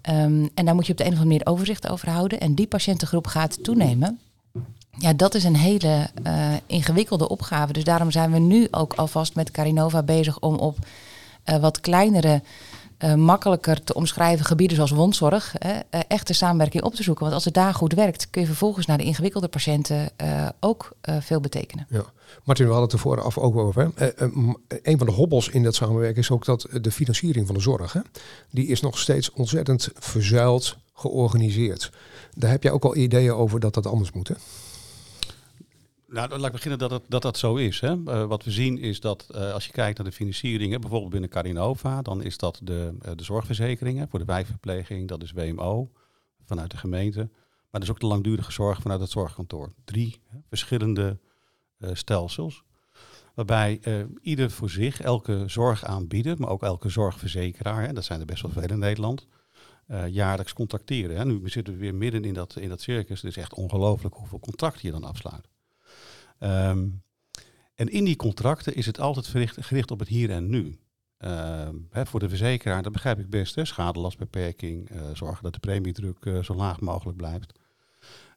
Ehm, 0.00 0.48
en 0.54 0.64
daar 0.64 0.74
moet 0.74 0.86
je 0.86 0.92
op 0.92 0.98
de 0.98 1.04
een 1.04 1.12
of 1.12 1.18
andere 1.18 1.38
manier 1.38 1.52
overzicht 1.54 1.88
over 1.88 2.10
houden. 2.10 2.40
En 2.40 2.54
die 2.54 2.66
patiëntengroep 2.66 3.26
gaat 3.26 3.64
toenemen. 3.64 4.18
Ja, 4.98 5.12
dat 5.12 5.34
is 5.34 5.44
een 5.44 5.56
hele 5.56 6.08
eh, 6.22 6.48
ingewikkelde 6.66 7.28
opgave. 7.28 7.72
Dus 7.72 7.84
daarom 7.84 8.10
zijn 8.10 8.32
we 8.32 8.38
nu 8.38 8.68
ook 8.70 8.92
alvast 8.92 9.34
met 9.34 9.50
Carinova 9.50 10.02
bezig 10.02 10.40
om 10.40 10.54
op 10.54 10.76
eh, 11.44 11.58
wat 11.58 11.80
kleinere, 11.80 12.42
eh, 12.98 13.14
makkelijker 13.14 13.84
te 13.84 13.94
omschrijven 13.94 14.46
gebieden 14.46 14.76
zoals 14.76 14.90
wondzorg, 14.90 15.54
hè, 15.58 15.98
echt 16.08 16.26
de 16.26 16.32
samenwerking 16.32 16.82
op 16.82 16.94
te 16.94 17.02
zoeken. 17.02 17.22
Want 17.22 17.34
als 17.34 17.44
het 17.44 17.54
daar 17.54 17.74
goed 17.74 17.92
werkt, 17.92 18.30
kun 18.30 18.40
je 18.40 18.46
vervolgens 18.46 18.86
naar 18.86 18.98
de 18.98 19.04
ingewikkelde 19.04 19.48
patiënten 19.48 20.10
ook 20.60 20.92
veel 21.20 21.40
betekenen. 21.40 21.86
Ja. 21.90 22.04
Martin, 22.44 22.66
we 22.66 22.72
hadden 22.72 22.90
het 22.90 22.98
er 22.98 23.04
vooraf 23.04 23.38
ook 23.38 23.56
over. 23.56 23.90
M- 24.18 24.54
een 24.68 24.98
van 24.98 25.06
de 25.06 25.12
hobbels 25.12 25.48
in 25.48 25.62
dat 25.62 25.74
samenwerken 25.74 26.22
is 26.22 26.30
ook 26.30 26.44
dat 26.44 26.66
de 26.80 26.90
financiering 26.90 27.46
van 27.46 27.54
de 27.54 27.60
zorg, 27.60 27.92
hè? 27.92 28.00
die 28.50 28.66
is 28.66 28.80
nog 28.80 28.98
steeds 28.98 29.32
ontzettend 29.32 29.88
verzuild 29.94 30.76
georganiseerd. 30.94 31.90
Daar 32.34 32.50
heb 32.50 32.62
jij 32.62 32.72
ook 32.72 32.84
al 32.84 32.96
ideeën 32.96 33.32
over 33.32 33.60
dat 33.60 33.74
dat 33.74 33.86
anders 33.86 34.12
moet. 34.12 34.28
Hè? 34.28 34.34
Nou, 36.08 36.28
laat 36.28 36.46
ik 36.46 36.52
beginnen 36.52 36.78
dat 36.78 36.90
het, 36.90 37.02
dat, 37.08 37.22
dat 37.22 37.38
zo 37.38 37.56
is. 37.56 37.80
Hè. 37.80 38.04
Eh, 38.04 38.26
wat 38.26 38.44
we 38.44 38.50
zien 38.50 38.78
is 38.78 39.00
dat 39.00 39.26
eh, 39.30 39.52
als 39.52 39.66
je 39.66 39.72
kijkt 39.72 39.98
naar 39.98 40.06
de 40.06 40.12
financiering, 40.12 40.72
hè, 40.72 40.78
bijvoorbeeld 40.78 41.10
binnen 41.10 41.30
Carinova, 41.30 42.02
dan 42.02 42.22
is 42.22 42.38
dat 42.38 42.60
de, 42.62 42.96
eh, 43.00 43.12
de 43.14 43.24
zorgverzekeringen 43.24 44.08
voor 44.08 44.18
de 44.18 44.24
wijkverpleging, 44.24 45.08
dat 45.08 45.22
is 45.22 45.32
WMO 45.32 45.90
vanuit 46.44 46.70
de 46.70 46.76
gemeente. 46.76 47.18
Maar 47.18 47.80
dat 47.80 47.82
is 47.82 47.90
ook 47.90 48.00
de 48.00 48.06
langdurige 48.06 48.52
zorg 48.52 48.82
vanuit 48.82 49.00
het 49.00 49.10
zorgkantoor. 49.10 49.72
Drie 49.84 50.20
hè, 50.26 50.38
verschillende 50.48 51.18
stelsels. 51.92 52.62
Waarbij 53.34 53.80
uh, 53.82 54.04
ieder 54.20 54.50
voor 54.50 54.70
zich, 54.70 55.00
elke 55.00 55.42
zorgaanbieder, 55.46 56.38
maar 56.38 56.48
ook 56.48 56.62
elke 56.62 56.88
zorgverzekeraar, 56.88 57.86
hè, 57.86 57.92
dat 57.92 58.04
zijn 58.04 58.20
er 58.20 58.26
best 58.26 58.42
wel 58.42 58.50
veel 58.50 58.62
in 58.62 58.78
Nederland, 58.78 59.26
uh, 59.88 60.08
jaarlijks 60.08 60.52
contacteren. 60.52 61.16
Hè. 61.16 61.24
Nu 61.24 61.48
zitten 61.48 61.74
we 61.74 61.80
weer 61.80 61.94
midden 61.94 62.24
in 62.24 62.34
dat, 62.34 62.56
in 62.56 62.68
dat 62.68 62.80
circus. 62.80 63.22
Het 63.22 63.30
is 63.30 63.36
echt 63.36 63.54
ongelooflijk 63.54 64.14
hoeveel 64.14 64.40
contracten 64.40 64.86
je 64.86 64.90
dan 64.90 65.04
afsluit. 65.04 65.48
Um, 66.40 67.02
en 67.74 67.88
in 67.88 68.04
die 68.04 68.16
contracten 68.16 68.74
is 68.74 68.86
het 68.86 69.00
altijd 69.00 69.26
gericht, 69.26 69.90
op 69.90 69.98
het 69.98 70.08
hier 70.08 70.30
en 70.30 70.48
nu. 70.48 70.78
Uh, 71.18 71.68
hè, 71.90 72.06
voor 72.06 72.20
de 72.20 72.28
verzekeraar, 72.28 72.82
dat 72.82 72.92
begrijp 72.92 73.18
ik 73.18 73.30
best, 73.30 73.54
hè, 73.54 73.64
schadelastbeperking, 73.64 74.90
uh, 74.90 75.00
zorgen 75.14 75.42
dat 75.42 75.52
de 75.52 75.58
premiedruk 75.58 76.24
uh, 76.24 76.42
zo 76.42 76.54
laag 76.54 76.80
mogelijk 76.80 77.16
blijft. 77.16 77.58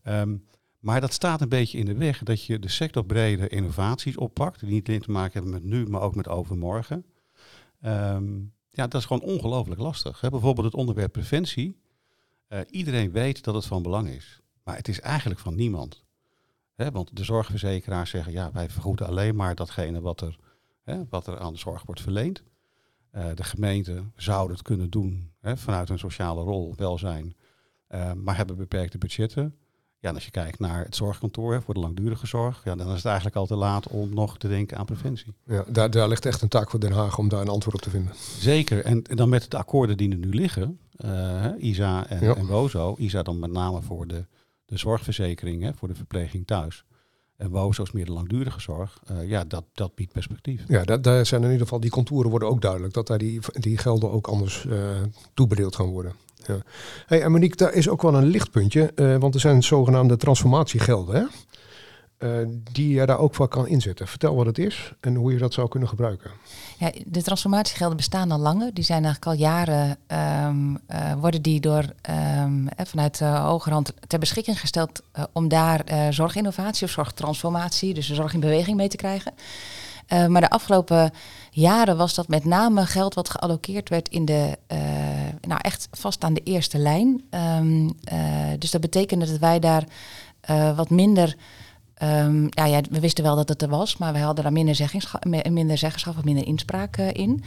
Um, 0.03 0.45
maar 0.79 1.01
dat 1.01 1.13
staat 1.13 1.41
een 1.41 1.49
beetje 1.49 1.77
in 1.77 1.85
de 1.85 1.93
weg 1.93 2.23
dat 2.23 2.45
je 2.45 2.59
de 2.59 2.69
sectorbrede 2.69 3.47
innovaties 3.47 4.17
oppakt, 4.17 4.59
die 4.59 4.69
niet 4.69 4.87
alleen 4.87 5.01
te 5.01 5.11
maken 5.11 5.33
hebben 5.33 5.51
met 5.51 5.63
nu, 5.63 5.87
maar 5.87 6.01
ook 6.01 6.15
met 6.15 6.27
overmorgen. 6.27 7.05
Ja, 8.69 8.87
dat 8.87 8.95
is 8.95 9.05
gewoon 9.05 9.21
ongelooflijk 9.21 9.81
lastig. 9.81 10.21
Hè. 10.21 10.29
Bijvoorbeeld 10.29 10.65
het 10.65 10.75
onderwerp 10.75 11.11
preventie. 11.11 11.79
iedereen 12.69 13.11
weet 13.11 13.43
dat 13.43 13.55
het 13.55 13.65
van 13.65 13.83
belang 13.83 14.09
is, 14.09 14.41
maar 14.63 14.75
het 14.75 14.87
is 14.87 14.99
eigenlijk 14.99 15.39
van 15.39 15.55
niemand 15.55 16.03
want 16.87 17.15
de 17.15 17.23
zorgverzekeraars 17.23 18.09
zeggen, 18.09 18.33
ja, 18.33 18.51
wij 18.53 18.69
vergoeden 18.69 19.07
alleen 19.07 19.35
maar 19.35 19.55
datgene 19.55 20.01
wat 20.01 20.21
er, 20.21 20.37
wat 21.09 21.27
er 21.27 21.39
aan 21.39 21.53
de 21.53 21.59
zorg 21.59 21.83
wordt 21.83 22.01
verleend. 22.01 22.43
Uh, 23.15 23.25
de 23.35 23.43
gemeente 23.43 24.03
zou 24.15 24.51
het 24.51 24.61
kunnen 24.61 24.89
doen 24.89 25.31
vanuit 25.41 25.89
een 25.89 25.99
sociale 25.99 26.41
rol, 26.41 26.73
welzijn, 26.77 27.35
uh, 27.89 28.13
maar 28.13 28.37
hebben 28.37 28.57
beperkte 28.57 28.97
budgetten. 28.97 29.55
Ja, 30.01 30.09
en 30.09 30.15
als 30.15 30.25
je 30.25 30.31
kijkt 30.31 30.59
naar 30.59 30.83
het 30.83 30.95
zorgkantoor 30.95 31.61
voor 31.61 31.73
de 31.73 31.79
langdurige 31.79 32.27
zorg, 32.27 32.61
ja, 32.63 32.75
dan 32.75 32.87
is 32.87 32.95
het 32.95 33.05
eigenlijk 33.05 33.35
al 33.35 33.45
te 33.45 33.55
laat 33.55 33.87
om 33.87 34.13
nog 34.13 34.37
te 34.37 34.47
denken 34.47 34.77
aan 34.77 34.85
preventie. 34.85 35.33
Ja, 35.45 35.63
daar, 35.67 35.91
daar 35.91 36.07
ligt 36.07 36.25
echt 36.25 36.41
een 36.41 36.47
taak 36.47 36.69
voor 36.69 36.79
Den 36.79 36.91
Haag 36.91 37.17
om 37.17 37.29
daar 37.29 37.41
een 37.41 37.47
antwoord 37.47 37.75
op 37.75 37.81
te 37.81 37.89
vinden. 37.89 38.13
Zeker, 38.39 38.85
en, 38.85 39.03
en 39.03 39.15
dan 39.15 39.29
met 39.29 39.51
de 39.51 39.57
akkoorden 39.57 39.97
die 39.97 40.11
er 40.11 40.17
nu 40.17 40.33
liggen, 40.33 40.79
uh, 41.05 41.45
ISA 41.57 42.07
en, 42.07 42.23
ja. 42.23 42.35
en 42.35 42.45
WOZO, 42.45 42.95
ISA 42.97 43.23
dan 43.23 43.39
met 43.39 43.51
name 43.51 43.81
voor 43.81 44.07
de 44.07 44.25
de 44.69 44.77
zorgverzekering 44.77 45.63
hè, 45.63 45.73
voor 45.73 45.87
de 45.87 45.95
verpleging 45.95 46.47
thuis. 46.47 46.83
En 47.37 47.49
WOZO 47.49 47.83
is 47.83 47.91
meer 47.91 48.05
de 48.05 48.11
langdurige 48.11 48.61
zorg. 48.61 48.99
Uh, 49.11 49.29
ja, 49.29 49.43
dat, 49.43 49.63
dat 49.73 49.95
biedt 49.95 50.11
perspectief. 50.11 50.63
Ja, 50.67 50.83
dat, 50.83 51.03
daar 51.03 51.25
zijn 51.25 51.41
in 51.41 51.47
ieder 51.47 51.63
geval 51.63 51.79
die 51.79 51.89
contouren 51.89 52.29
worden 52.29 52.49
ook 52.49 52.61
duidelijk. 52.61 52.93
Dat 52.93 53.07
daar 53.07 53.17
die, 53.17 53.39
die 53.51 53.77
gelden 53.77 54.11
ook 54.11 54.27
anders 54.27 54.63
uh, 54.63 54.75
toebedeeld 55.33 55.75
gaan 55.75 55.89
worden. 55.89 56.13
Ja. 56.47 56.57
Hey, 57.05 57.21
en 57.21 57.31
Monique, 57.31 57.55
daar 57.55 57.73
is 57.73 57.89
ook 57.89 58.01
wel 58.01 58.15
een 58.15 58.25
lichtpuntje. 58.25 58.91
Uh, 58.95 59.17
want 59.17 59.33
er 59.33 59.39
zijn 59.39 59.63
zogenaamde 59.63 60.17
transformatiegelden. 60.17 61.15
Hè? 61.15 61.25
Uh, 62.23 62.37
die 62.71 62.93
je 62.93 63.05
daar 63.05 63.19
ook 63.19 63.35
voor 63.35 63.47
kan 63.47 63.67
inzetten. 63.67 64.07
Vertel 64.07 64.35
wat 64.35 64.45
het 64.45 64.57
is 64.57 64.93
en 64.99 65.15
hoe 65.15 65.31
je 65.31 65.37
dat 65.37 65.53
zou 65.53 65.67
kunnen 65.67 65.89
gebruiken. 65.89 66.31
Ja, 66.77 66.91
de 67.05 67.21
transformatiegelden 67.21 67.97
bestaan 67.97 68.31
al 68.31 68.39
langer. 68.39 68.73
Die 68.73 68.83
zijn 68.83 69.03
eigenlijk 69.03 69.25
al 69.25 69.45
jaren, 69.47 69.97
um, 70.47 70.71
uh, 70.71 71.13
worden 71.13 71.41
die 71.41 71.59
door 71.59 71.85
um, 72.41 72.67
vanuit 72.77 73.17
de 73.17 73.25
Hogerhand 73.25 73.93
ter 74.07 74.19
beschikking 74.19 74.59
gesteld 74.59 75.01
uh, 75.17 75.23
om 75.33 75.47
daar 75.47 75.83
zorginnovatie 76.09 76.85
of 76.85 76.91
zorgtransformatie, 76.91 77.93
dus 77.93 78.07
de 78.07 78.15
zorg 78.15 78.33
in 78.33 78.39
beweging 78.39 78.77
mee 78.77 78.87
te 78.87 78.97
krijgen. 78.97 79.33
maar 80.27 80.41
de 80.41 80.49
afgelopen 80.49 81.11
jaren 81.51 81.97
was 81.97 82.13
dat 82.15 82.27
met 82.27 82.45
name 82.45 82.85
geld 82.85 83.13
wat 83.13 83.29
gealloceerd 83.29 83.89
werd 83.89 84.09
in 84.09 84.25
de, 84.25 84.57
nou 85.41 85.59
echt 85.61 85.87
vast 85.91 86.23
aan 86.23 86.33
de 86.33 86.43
eerste 86.43 86.77
lijn. 86.77 87.23
Um, 87.59 87.91
dus 88.57 88.71
dat 88.71 88.81
betekende 88.81 89.25
dat 89.25 89.39
wij 89.39 89.59
daar 89.59 89.83
wat 90.75 90.89
minder 90.89 91.35
Um, 92.03 92.47
ja, 92.49 92.65
ja, 92.65 92.81
we 92.89 92.99
wisten 92.99 93.23
wel 93.23 93.35
dat 93.35 93.49
het 93.49 93.61
er 93.61 93.69
was, 93.69 93.97
maar 93.97 94.13
we 94.13 94.19
hadden 94.19 94.43
daar 94.43 94.53
minder, 94.53 94.75
zeggenschap, 94.75 95.25
minder 95.49 95.77
zeggenschap 95.77 96.17
of 96.17 96.23
minder 96.23 96.45
inspraak 96.45 96.97
uh, 96.97 97.13
in. 97.13 97.43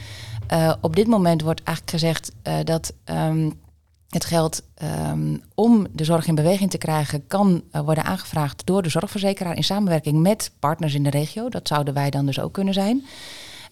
Uh, 0.52 0.72
op 0.80 0.96
dit 0.96 1.06
moment 1.06 1.42
wordt 1.42 1.62
eigenlijk 1.62 1.98
gezegd 1.98 2.32
uh, 2.44 2.54
dat 2.64 2.92
um, 3.04 3.60
het 4.08 4.24
geld 4.24 4.62
um, 5.10 5.42
om 5.54 5.86
de 5.92 6.04
zorg 6.04 6.26
in 6.26 6.34
beweging 6.34 6.70
te 6.70 6.78
krijgen 6.78 7.26
kan 7.26 7.62
worden 7.84 8.04
aangevraagd 8.04 8.66
door 8.66 8.82
de 8.82 8.88
zorgverzekeraar 8.88 9.56
in 9.56 9.64
samenwerking 9.64 10.20
met 10.20 10.50
partners 10.58 10.94
in 10.94 11.02
de 11.02 11.10
regio. 11.10 11.48
Dat 11.48 11.68
zouden 11.68 11.94
wij 11.94 12.10
dan 12.10 12.26
dus 12.26 12.40
ook 12.40 12.52
kunnen 12.52 12.74
zijn. 12.74 13.04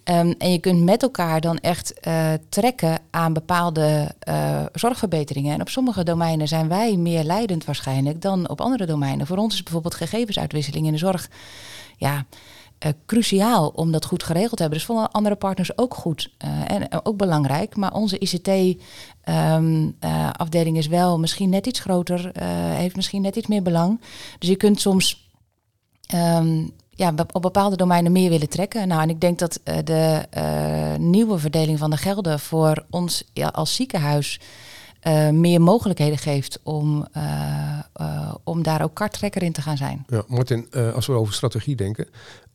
Um, 0.04 0.34
en 0.38 0.52
je 0.52 0.58
kunt 0.58 0.82
met 0.82 1.02
elkaar 1.02 1.40
dan 1.40 1.58
echt 1.58 1.94
uh, 2.06 2.32
trekken 2.48 2.98
aan 3.10 3.32
bepaalde 3.32 4.14
uh, 4.28 4.62
zorgverbeteringen. 4.72 5.54
En 5.54 5.60
op 5.60 5.68
sommige 5.68 6.04
domeinen 6.04 6.48
zijn 6.48 6.68
wij 6.68 6.96
meer 6.96 7.24
leidend 7.24 7.64
waarschijnlijk 7.64 8.22
dan 8.22 8.48
op 8.48 8.60
andere 8.60 8.86
domeinen. 8.86 9.26
Voor 9.26 9.36
ons 9.36 9.54
is 9.54 9.62
bijvoorbeeld 9.62 9.94
gegevensuitwisseling 9.94 10.86
in 10.86 10.92
de 10.92 10.98
zorg 10.98 11.30
ja, 11.96 12.26
uh, 12.86 12.90
cruciaal 13.06 13.68
om 13.68 13.92
dat 13.92 14.04
goed 14.04 14.22
geregeld 14.22 14.56
te 14.56 14.62
hebben. 14.62 14.78
Dus 14.78 14.86
voor 14.86 15.08
andere 15.08 15.34
partners 15.34 15.78
ook 15.78 15.94
goed 15.94 16.30
en 16.66 17.04
ook 17.04 17.16
belangrijk. 17.16 17.76
Maar 17.76 17.92
onze 17.92 18.18
ICT-afdeling 18.18 18.76
um, 20.76 20.82
is 20.82 20.86
wel 20.86 21.18
misschien 21.18 21.50
net 21.50 21.66
iets 21.66 21.80
groter, 21.80 22.30
heeft 22.74 22.96
misschien 22.96 23.22
net 23.22 23.36
iets 23.36 23.46
meer 23.46 23.62
belang. 23.62 24.00
Dus 24.38 24.48
je 24.48 24.56
kunt 24.56 24.80
soms 24.80 25.30
um, 26.14 26.72
ja, 27.00 27.14
op 27.32 27.42
bepaalde 27.42 27.76
domeinen 27.76 28.12
meer 28.12 28.30
willen 28.30 28.48
trekken. 28.48 28.88
Nou, 28.88 29.02
en 29.02 29.08
ik 29.08 29.20
denk 29.20 29.38
dat 29.38 29.60
uh, 29.64 29.76
de 29.84 30.26
uh, 30.36 30.96
nieuwe 30.96 31.38
verdeling 31.38 31.78
van 31.78 31.90
de 31.90 31.96
gelden 31.96 32.40
voor 32.40 32.84
ons 32.90 33.24
als 33.52 33.74
ziekenhuis 33.74 34.40
uh, 35.02 35.28
meer 35.28 35.60
mogelijkheden 35.60 36.18
geeft 36.18 36.60
om, 36.62 37.06
om 38.44 38.62
daar 38.62 38.82
ook 38.82 38.94
karttrekker 38.94 39.42
in 39.42 39.52
te 39.52 39.62
gaan 39.62 39.76
zijn. 39.76 40.04
Ja, 40.08 40.22
Martin, 40.26 40.70
als 40.94 41.06
we 41.06 41.12
over 41.12 41.34
strategie 41.34 41.76
denken. 41.76 42.06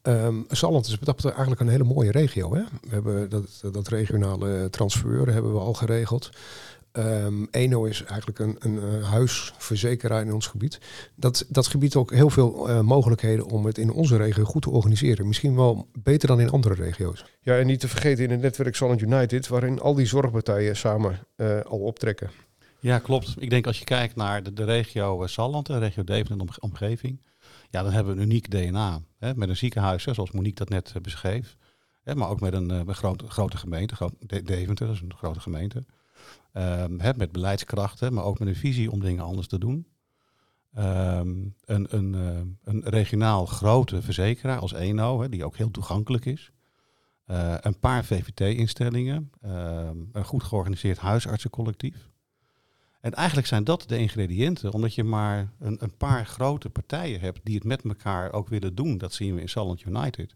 Um, 0.01 0.45
is 0.49 0.59
dat 0.59 1.25
eigenlijk 1.25 1.61
een 1.61 1.67
hele 1.67 1.83
mooie 1.83 2.11
regio. 2.11 2.55
Hè? 2.55 2.61
We 2.81 2.89
hebben 2.89 3.29
dat, 3.29 3.73
dat 3.73 3.87
regionale 3.87 4.69
transfer 4.69 5.33
hebben 5.33 5.53
we 5.53 5.59
al 5.59 5.73
geregeld. 5.73 6.29
Um, 6.97 7.47
Eno 7.51 7.83
is 7.83 8.03
eigenlijk 8.03 8.39
een, 8.39 8.55
een, 8.59 8.83
een, 8.83 9.03
huisverzekeraar 9.03 10.21
in 10.21 10.33
ons 10.33 10.47
gebied. 10.47 10.79
Dat, 11.15 11.45
dat 11.49 11.67
gebied 11.67 11.95
ook 11.95 12.11
heel 12.11 12.29
veel 12.29 12.69
uh, 12.69 12.81
mogelijkheden 12.81 13.45
om 13.45 13.65
het 13.65 13.77
in 13.77 13.91
onze 13.91 14.17
regio 14.17 14.43
goed 14.43 14.61
te 14.61 14.69
organiseren. 14.69 15.27
Misschien 15.27 15.55
wel 15.55 15.87
beter 16.03 16.27
dan 16.27 16.39
in 16.39 16.49
andere 16.49 16.73
regio's. 16.73 17.25
Ja, 17.41 17.57
en 17.57 17.67
niet 17.67 17.79
te 17.79 17.87
vergeten 17.87 18.23
in 18.23 18.29
het 18.31 18.41
netwerk 18.41 18.75
Solent 18.75 19.01
United, 19.01 19.47
waarin 19.47 19.79
al 19.79 19.93
die 19.93 20.05
zorgpartijen 20.05 20.75
samen 20.75 21.19
uh, 21.37 21.59
al 21.59 21.79
optrekken. 21.79 22.29
Ja, 22.79 22.99
klopt. 22.99 23.35
Ik 23.37 23.49
denk 23.49 23.67
als 23.67 23.79
je 23.79 23.85
kijkt 23.85 24.15
naar 24.15 24.43
de, 24.43 24.53
de 24.53 24.63
regio 24.63 25.27
Salland, 25.27 25.65
de 25.65 25.77
regio 25.77 26.03
Deventer 26.03 26.39
en 26.39 26.45
de 26.45 26.59
omgeving, 26.59 27.21
ja, 27.69 27.83
dan 27.83 27.91
hebben 27.91 28.15
we 28.15 28.21
een 28.21 28.27
uniek 28.27 28.51
DNA. 28.51 29.01
Hè, 29.17 29.35
met 29.35 29.49
een 29.49 29.57
ziekenhuis, 29.57 30.05
hè, 30.05 30.13
zoals 30.13 30.31
Monique 30.31 30.65
dat 30.65 30.69
net 30.69 30.93
beschreef. 31.01 31.57
Hè, 32.03 32.15
maar 32.15 32.29
ook 32.29 32.39
met 32.39 32.53
een, 32.53 32.69
een 32.69 32.95
grote, 32.95 33.27
grote 33.27 33.57
gemeente, 33.57 33.95
groot, 33.95 34.13
Deventer, 34.19 34.85
dat 34.85 34.95
is 34.95 35.01
een 35.01 35.13
grote 35.15 35.39
gemeente. 35.39 35.83
Um, 36.53 36.95
met 36.95 37.31
beleidskrachten, 37.31 38.13
maar 38.13 38.23
ook 38.23 38.39
met 38.39 38.47
een 38.47 38.55
visie 38.55 38.91
om 38.91 38.99
dingen 38.99 39.23
anders 39.23 39.47
te 39.47 39.57
doen. 39.57 39.87
Um, 40.77 41.55
een, 41.65 41.87
een, 41.89 42.13
uh, 42.13 42.39
een, 42.63 42.83
regionaal 42.83 43.45
grote 43.45 44.01
verzekeraar 44.01 44.59
als 44.59 44.73
Eno, 44.73 45.29
die 45.29 45.45
ook 45.45 45.57
heel 45.57 45.71
toegankelijk 45.71 46.25
is. 46.25 46.51
Uh, 47.27 47.55
een 47.59 47.79
paar 47.79 48.05
VVT-instellingen, 48.05 49.31
uh, 49.45 49.89
een 50.11 50.25
goed 50.25 50.43
georganiseerd 50.43 50.97
huisartsencollectief. 50.97 52.09
En 53.01 53.13
eigenlijk 53.13 53.47
zijn 53.47 53.63
dat 53.63 53.83
de 53.87 53.97
ingrediënten, 53.97 54.71
omdat 54.71 54.95
je 54.95 55.03
maar 55.03 55.53
een, 55.59 55.77
een, 55.83 55.97
paar 55.97 56.25
grote 56.25 56.69
partijen 56.69 57.19
hebt 57.19 57.39
die 57.43 57.55
het 57.55 57.63
met 57.63 57.83
elkaar 57.83 58.33
ook 58.33 58.47
willen 58.47 58.75
doen. 58.75 58.97
Dat 58.97 59.13
zien 59.13 59.35
we 59.35 59.41
in 59.41 59.49
Salland 59.49 59.85
United 59.85 60.35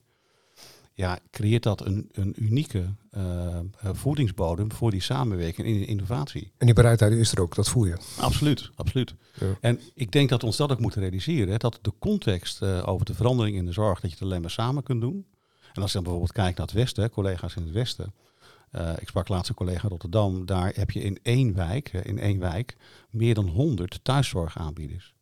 ja, 0.99 1.19
creëert 1.31 1.63
dat 1.63 1.85
een, 1.85 2.09
een 2.11 2.35
unieke 2.37 2.85
uh, 3.17 3.59
voedingsbodem 3.81 4.71
voor 4.71 4.91
die 4.91 5.01
samenwerking 5.01 5.67
en 5.67 5.87
innovatie. 5.87 6.51
En 6.57 6.65
die 6.65 6.75
bereidheid 6.75 7.11
is 7.11 7.31
er 7.31 7.41
ook, 7.41 7.55
dat 7.55 7.69
voel 7.69 7.85
je. 7.85 7.97
Absoluut, 8.19 8.69
absoluut. 8.75 9.13
Ja. 9.39 9.45
En 9.61 9.79
ik 9.93 10.11
denk 10.11 10.29
dat 10.29 10.41
we 10.41 10.47
ons 10.47 10.57
dat 10.57 10.71
ook 10.71 10.79
moeten 10.79 11.01
realiseren, 11.01 11.49
hè, 11.49 11.57
dat 11.57 11.79
de 11.81 11.93
context 11.99 12.61
uh, 12.61 12.87
over 12.87 13.05
de 13.05 13.13
verandering 13.13 13.57
in 13.57 13.65
de 13.65 13.71
zorg, 13.71 13.99
dat 13.99 14.09
je 14.09 14.15
het 14.15 14.25
alleen 14.25 14.41
maar 14.41 14.51
samen 14.51 14.83
kunt 14.83 15.01
doen. 15.01 15.25
En 15.73 15.81
als 15.81 15.91
je 15.91 15.93
dan 15.93 16.03
bijvoorbeeld 16.03 16.31
kijkt 16.31 16.57
naar 16.57 16.67
het 16.67 16.75
Westen, 16.75 17.09
collega's 17.09 17.55
in 17.55 17.63
het 17.63 17.71
Westen. 17.71 18.13
Uh, 18.71 18.91
ik 18.99 19.07
sprak 19.07 19.27
laatst 19.27 19.49
een 19.49 19.55
collega 19.55 19.83
in 19.83 19.89
Rotterdam, 19.89 20.45
daar 20.45 20.71
heb 20.75 20.91
je 20.91 21.01
in 21.01 21.19
één 21.21 21.53
wijk, 21.53 21.93
in 21.93 22.19
één 22.19 22.39
wijk, 22.39 22.77
meer 23.09 23.33
dan 23.33 23.47
100 23.47 23.99
thuiszorgaanbieders. 24.03 25.13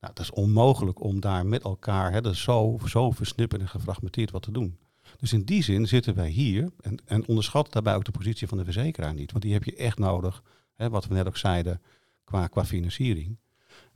Nou, 0.00 0.14
dat 0.14 0.24
is 0.24 0.30
onmogelijk 0.30 1.00
om 1.00 1.20
daar 1.20 1.46
met 1.46 1.62
elkaar, 1.62 2.12
hè, 2.12 2.20
dat 2.20 2.32
is 2.32 2.42
zo, 2.42 2.78
zo 2.86 3.10
versnipperd 3.10 3.60
en 3.60 3.68
gefragmenteerd 3.68 4.30
wat 4.30 4.42
te 4.42 4.52
doen. 4.52 4.78
Dus 5.18 5.32
in 5.32 5.44
die 5.44 5.62
zin 5.62 5.86
zitten 5.86 6.14
wij 6.14 6.28
hier 6.28 6.70
en, 6.80 6.98
en 7.06 7.26
onderschat 7.26 7.72
daarbij 7.72 7.94
ook 7.94 8.04
de 8.04 8.10
positie 8.10 8.48
van 8.48 8.58
de 8.58 8.64
verzekeraar 8.64 9.14
niet. 9.14 9.30
Want 9.30 9.44
die 9.44 9.52
heb 9.52 9.64
je 9.64 9.76
echt 9.76 9.98
nodig, 9.98 10.42
hè, 10.74 10.90
wat 10.90 11.06
we 11.06 11.14
net 11.14 11.26
ook 11.26 11.36
zeiden, 11.36 11.80
qua, 12.24 12.46
qua 12.46 12.64
financiering. 12.64 13.36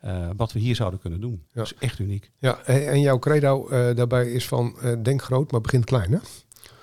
Uh, 0.05 0.31
wat 0.37 0.53
we 0.53 0.59
hier 0.59 0.75
zouden 0.75 1.01
kunnen 1.01 1.21
doen. 1.21 1.43
Ja. 1.47 1.49
Dat 1.53 1.65
is 1.65 1.75
echt 1.79 1.99
uniek. 1.99 2.31
Ja, 2.39 2.63
en 2.65 3.01
jouw 3.01 3.19
credo 3.19 3.65
uh, 3.65 3.97
daarbij 3.97 4.33
is 4.33 4.47
van 4.47 4.77
uh, 4.83 5.03
denk 5.03 5.23
groot, 5.23 5.51
maar 5.51 5.61
begin 5.61 5.85
klein, 5.85 6.13
hè? 6.13 6.19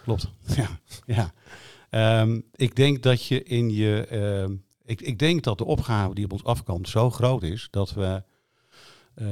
Klopt, 0.03 0.31
ja. 0.55 0.79
ja. 1.05 1.33
Um, 2.21 2.43
ik 2.55 2.75
denk 2.75 3.03
dat 3.03 3.25
je 3.25 3.43
in 3.43 3.69
je... 3.69 4.07
Uh, 4.49 4.55
ik, 4.85 5.01
ik 5.01 5.19
denk 5.19 5.43
dat 5.43 5.57
de 5.57 5.65
opgave 5.65 6.15
die 6.15 6.25
op 6.25 6.31
ons 6.31 6.43
afkomt 6.43 6.89
zo 6.89 7.09
groot 7.09 7.43
is... 7.43 7.67
dat 7.71 7.93
we 7.93 8.23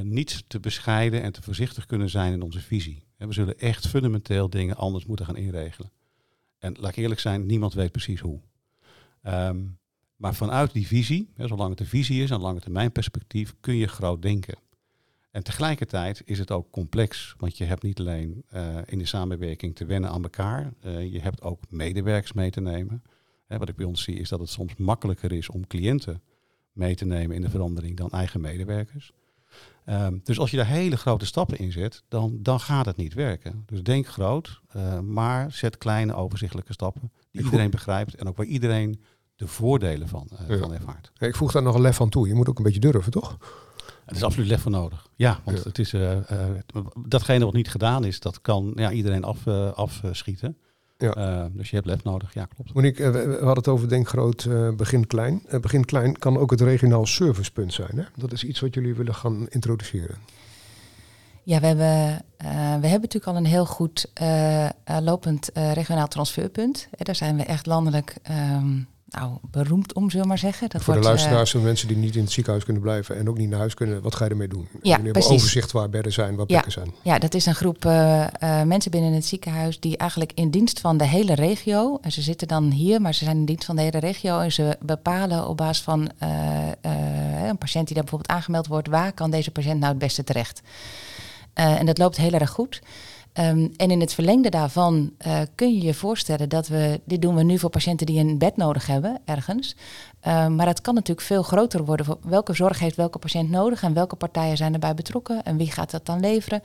niet 0.04 0.44
te 0.48 0.60
bescheiden 0.60 1.22
en 1.22 1.32
te 1.32 1.42
voorzichtig 1.42 1.86
kunnen 1.86 2.10
zijn 2.10 2.34
in 2.34 2.42
onze 2.42 2.60
visie 2.60 3.04
We 3.28 3.34
zullen 3.34 3.60
echt 3.60 3.88
fundamenteel 3.88 4.50
dingen 4.50 4.76
anders 4.76 5.06
moeten 5.06 5.26
gaan 5.26 5.38
inregelen. 5.38 5.92
En 6.60 6.76
laat 6.80 6.92
ik 6.92 6.98
eerlijk 6.98 7.20
zijn, 7.20 7.46
niemand 7.46 7.74
weet 7.74 7.92
precies 7.92 8.20
hoe. 8.20 8.40
Ehm, 9.22 9.62
maar 10.16 10.36
vanuit 10.36 10.74
die 10.74 10.88
visie, 10.88 11.30
zolang 11.38 11.70
het 11.70 11.80
een 11.80 11.86
visie 11.86 12.24
is, 12.24 12.30
een 12.30 12.42
lange 12.42 12.60
termijn 12.60 12.92
perspectief, 12.92 13.56
kun 13.60 13.76
je 13.76 13.88
groot 13.88 14.22
denken. 14.22 14.56
En 15.32 15.44
tegelijkertijd 15.44 16.22
is 16.26 16.40
het 16.40 16.52
ook 16.52 16.72
complex, 16.72 17.36
want 17.38 17.58
je 17.58 17.64
hebt 17.64 17.84
niet 17.84 18.00
alleen 18.00 18.44
uh, 18.54 18.78
in 18.86 18.98
de 18.98 19.06
samenwerking 19.06 19.76
te 19.76 19.86
wennen 19.86 20.10
aan 20.10 20.24
elkaar, 20.24 20.74
uh, 20.86 21.14
je 21.14 21.20
hebt 21.20 21.42
ook 21.42 21.60
medewerkers 21.70 22.34
mee 22.34 22.50
te 22.50 22.62
nemen. 22.62 23.04
Hè, 23.46 23.58
wat 23.58 23.70
ik 23.70 23.76
bij 23.76 23.86
ons 23.86 24.04
zie 24.04 24.16
is 24.16 24.30
dat 24.30 24.40
het 24.40 24.50
soms 24.50 24.76
makkelijker 24.76 25.32
is 25.32 25.50
om 25.50 25.68
cliënten 25.68 26.22
mee 26.72 26.96
te 26.96 27.06
nemen 27.06 27.36
in 27.36 27.42
de 27.42 27.50
verandering 27.50 27.98
dan 27.98 28.10
eigen 28.10 28.42
medewerkers. 28.42 29.14
Um, 29.86 30.22
dus 30.24 30.40
als 30.40 30.52
je 30.52 30.58
daar 30.58 30.66
hele 30.66 30.98
grote 30.98 31.26
stappen 31.26 31.58
in 31.58 31.72
zet, 31.72 32.04
dan, 32.08 32.38
dan 32.42 32.60
gaat 32.60 32.86
het 32.86 32.98
niet 32.98 33.14
werken. 33.14 33.64
Dus 33.66 33.84
denk 33.84 34.08
groot, 34.08 34.62
uh, 34.76 35.00
maar 35.00 35.52
zet 35.52 35.78
kleine 35.78 36.16
overzichtelijke 36.16 36.74
stappen 36.74 37.12
die 37.32 37.40
ik 37.40 37.46
iedereen 37.46 37.70
begrijpt 37.70 38.16
en 38.16 38.28
ook 38.28 38.38
waar 38.38 38.46
iedereen 38.46 39.02
de 39.36 39.48
voordelen 39.48 40.08
van, 40.08 40.30
ja. 40.48 40.58
van 40.58 40.74
ervaart. 40.74 41.12
Ja, 41.14 41.28
ik 41.28 41.36
voeg 41.36 41.52
daar 41.52 41.64
nog 41.64 41.76
een 41.76 41.82
lef 41.82 42.02
aan 42.02 42.10
toe. 42.10 42.28
Je 42.28 42.34
moet 42.34 42.50
ook 42.50 42.58
een 42.58 42.64
beetje 42.64 42.80
durven, 42.80 43.12
toch? 43.12 43.38
Er 44.06 44.16
is 44.16 44.24
absoluut 44.24 44.48
lef 44.48 44.62
voor 44.62 44.72
nodig. 44.72 45.08
Ja, 45.16 45.40
want 45.44 45.58
ja. 45.58 45.64
het 45.64 45.80
is, 45.80 45.94
uh, 45.94 46.12
uh, 46.12 46.86
datgene 47.08 47.46
wat 47.46 47.54
niet 47.54 47.70
gedaan 47.70 48.06
is, 48.06 48.20
dat 48.20 48.42
kan 48.42 48.72
ja, 48.76 48.92
iedereen 48.92 49.24
af, 49.24 49.46
uh, 49.46 49.72
afschieten. 49.74 50.58
Ja. 51.04 51.50
dus 51.54 51.70
je 51.70 51.76
hebt 51.76 51.88
lef 51.88 52.04
nodig, 52.04 52.34
ja 52.34 52.46
klopt. 52.46 52.74
Monique, 52.74 53.12
we, 53.12 53.26
we 53.26 53.32
hadden 53.32 53.56
het 53.56 53.68
over 53.68 53.90
denk 53.90 54.08
groot, 54.08 54.48
begin 54.78 55.08
klein. 55.08 55.42
begin 55.62 55.86
klein 55.86 56.18
kan 56.18 56.38
ook 56.38 56.52
het 56.52 56.62
regionaal 56.62 57.06
servicepunt 57.06 57.74
zijn. 57.74 57.98
Hè? 57.98 58.04
Dat 58.16 58.32
is 58.32 58.44
iets 58.44 58.60
wat 58.60 58.74
jullie 58.74 58.96
willen 58.96 59.16
gaan 59.16 59.48
introduceren. 59.50 60.18
Ja, 61.44 61.60
we 61.60 61.66
hebben, 61.66 62.26
we 62.82 62.88
hebben 62.88 63.02
natuurlijk 63.02 63.28
al 63.28 63.36
een 63.36 63.46
heel 63.46 63.66
goed 63.66 64.12
lopend 65.02 65.50
regionaal 65.54 66.08
transferpunt. 66.08 66.88
daar 66.98 67.16
zijn 67.16 67.38
we 67.38 67.44
echt 67.44 67.66
landelijk 67.66 68.18
um, 68.30 68.88
nou, 69.20 69.38
beroemd 69.52 69.94
om, 69.94 70.10
zullen 70.10 70.22
we 70.22 70.28
maar 70.28 70.38
zeggen. 70.38 70.70
Dat 70.70 70.84
Voor 70.84 70.94
wordt, 70.94 71.08
de 71.08 71.14
luisteraars, 71.14 71.54
uh, 71.54 71.62
mensen 71.62 71.88
die 71.88 71.98
niet 71.98 72.16
in 72.16 72.22
het 72.22 72.32
ziekenhuis 72.32 72.64
kunnen 72.64 72.82
blijven 72.82 73.18
en 73.18 73.30
ook 73.30 73.38
niet 73.38 73.50
naar 73.50 73.60
huis 73.60 73.74
kunnen, 73.74 74.02
wat 74.02 74.16
ga 74.16 74.24
je 74.24 74.30
ermee 74.30 74.48
doen? 74.48 74.68
Ja, 74.82 74.98
precies. 74.98 75.32
overzicht 75.32 75.72
waar 75.72 75.90
bedden 75.90 76.12
zijn, 76.12 76.36
waar 76.36 76.46
plekken 76.46 76.72
ja. 76.76 76.82
zijn. 76.82 76.96
Ja, 77.02 77.20
dat 77.20 77.34
is 77.34 77.46
een 77.46 77.56
groep 77.56 77.86
uh, 77.86 78.28
uh, 78.44 78.62
mensen 78.62 78.92
binnen 78.92 79.14
het 79.14 79.26
ziekenhuis 79.26 79.80
die 79.80 79.98
eigenlijk 79.98 80.32
in 80.36 80.50
dienst 80.50 80.80
van 80.80 80.98
de 80.98 81.06
hele 81.08 81.36
regio, 81.36 81.98
en 82.02 82.12
ze 82.12 82.22
zitten 82.22 82.48
dan 82.48 82.72
hier, 82.72 83.02
maar 83.02 83.14
ze 83.14 83.24
zijn 83.24 83.38
in 83.38 83.46
dienst 83.46 83.66
van 83.66 83.76
de 83.76 83.82
hele 83.82 84.00
regio 84.00 84.40
en 84.40 84.52
ze 84.52 84.78
bepalen 84.82 85.48
op 85.48 85.58
basis 85.58 85.84
van 85.84 86.10
een 87.50 87.58
patiënt 87.58 87.86
die 87.86 87.96
daar 87.96 88.04
bijvoorbeeld 88.04 88.30
aangemeld 88.38 88.68
wordt, 88.68 88.88
waar 88.88 89.14
kan 89.14 89.32
deze 89.32 89.52
patiënt 89.52 89.80
nou 89.80 89.90
het 89.90 89.98
beste 89.98 90.24
terecht? 90.24 90.62
en 91.54 91.86
dat 91.86 91.98
loopt 91.98 92.18
heel 92.18 92.32
erg 92.32 92.50
goed. 92.50 92.82
Um, 93.40 93.74
en 93.78 93.92
in 93.92 94.00
het 94.00 94.14
verlengde 94.14 94.50
daarvan 94.50 95.12
uh, 95.28 95.40
kun 95.56 95.74
je 95.74 95.82
je 95.82 95.94
voorstellen 95.94 96.50
dat 96.50 96.68
we, 96.68 97.02
dit 97.06 97.22
doen 97.22 97.36
we 97.36 97.44
nu 97.44 97.60
voor 97.60 97.70
patiënten 97.70 98.06
die 98.06 98.20
een 98.20 98.38
bed 98.38 98.58
nodig 98.58 98.88
hebben 98.88 99.20
ergens. 99.26 99.76
Um, 100.28 100.56
maar 100.56 100.68
het 100.68 100.82
kan 100.82 100.94
natuurlijk 100.94 101.28
veel 101.28 101.44
groter 101.44 101.86
worden. 101.86 102.18
Welke 102.22 102.54
zorg 102.54 102.80
heeft 102.80 102.96
welke 102.96 103.20
patiënt 103.20 103.50
nodig 103.50 103.84
en 103.84 103.94
welke 103.94 104.16
partijen 104.16 104.58
zijn 104.58 104.74
erbij 104.74 104.94
betrokken 104.94 105.44
en 105.44 105.58
wie 105.58 105.72
gaat 105.72 105.92
dat 105.92 106.06
dan 106.06 106.20
leveren? 106.20 106.62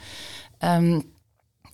Um, 0.59 1.03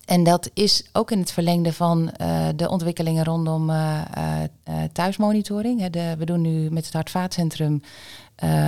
en 0.05 0.25
dat 0.25 0.51
is 0.55 0.85
ook 0.93 1.11
in 1.11 1.19
het 1.19 1.33
verlengde 1.33 1.73
van 1.73 2.11
uh, 2.21 2.47
de 2.57 2.69
ontwikkelingen 2.69 3.25
rondom 3.25 3.71
uh, 3.71 4.01
uh, 4.19 4.75
thuismonitoring. 4.93 5.91
We 6.19 6.25
doen 6.25 6.41
nu 6.41 6.71
met 6.71 6.85
het 6.85 6.95
Hartvaatcentrum 6.95 7.83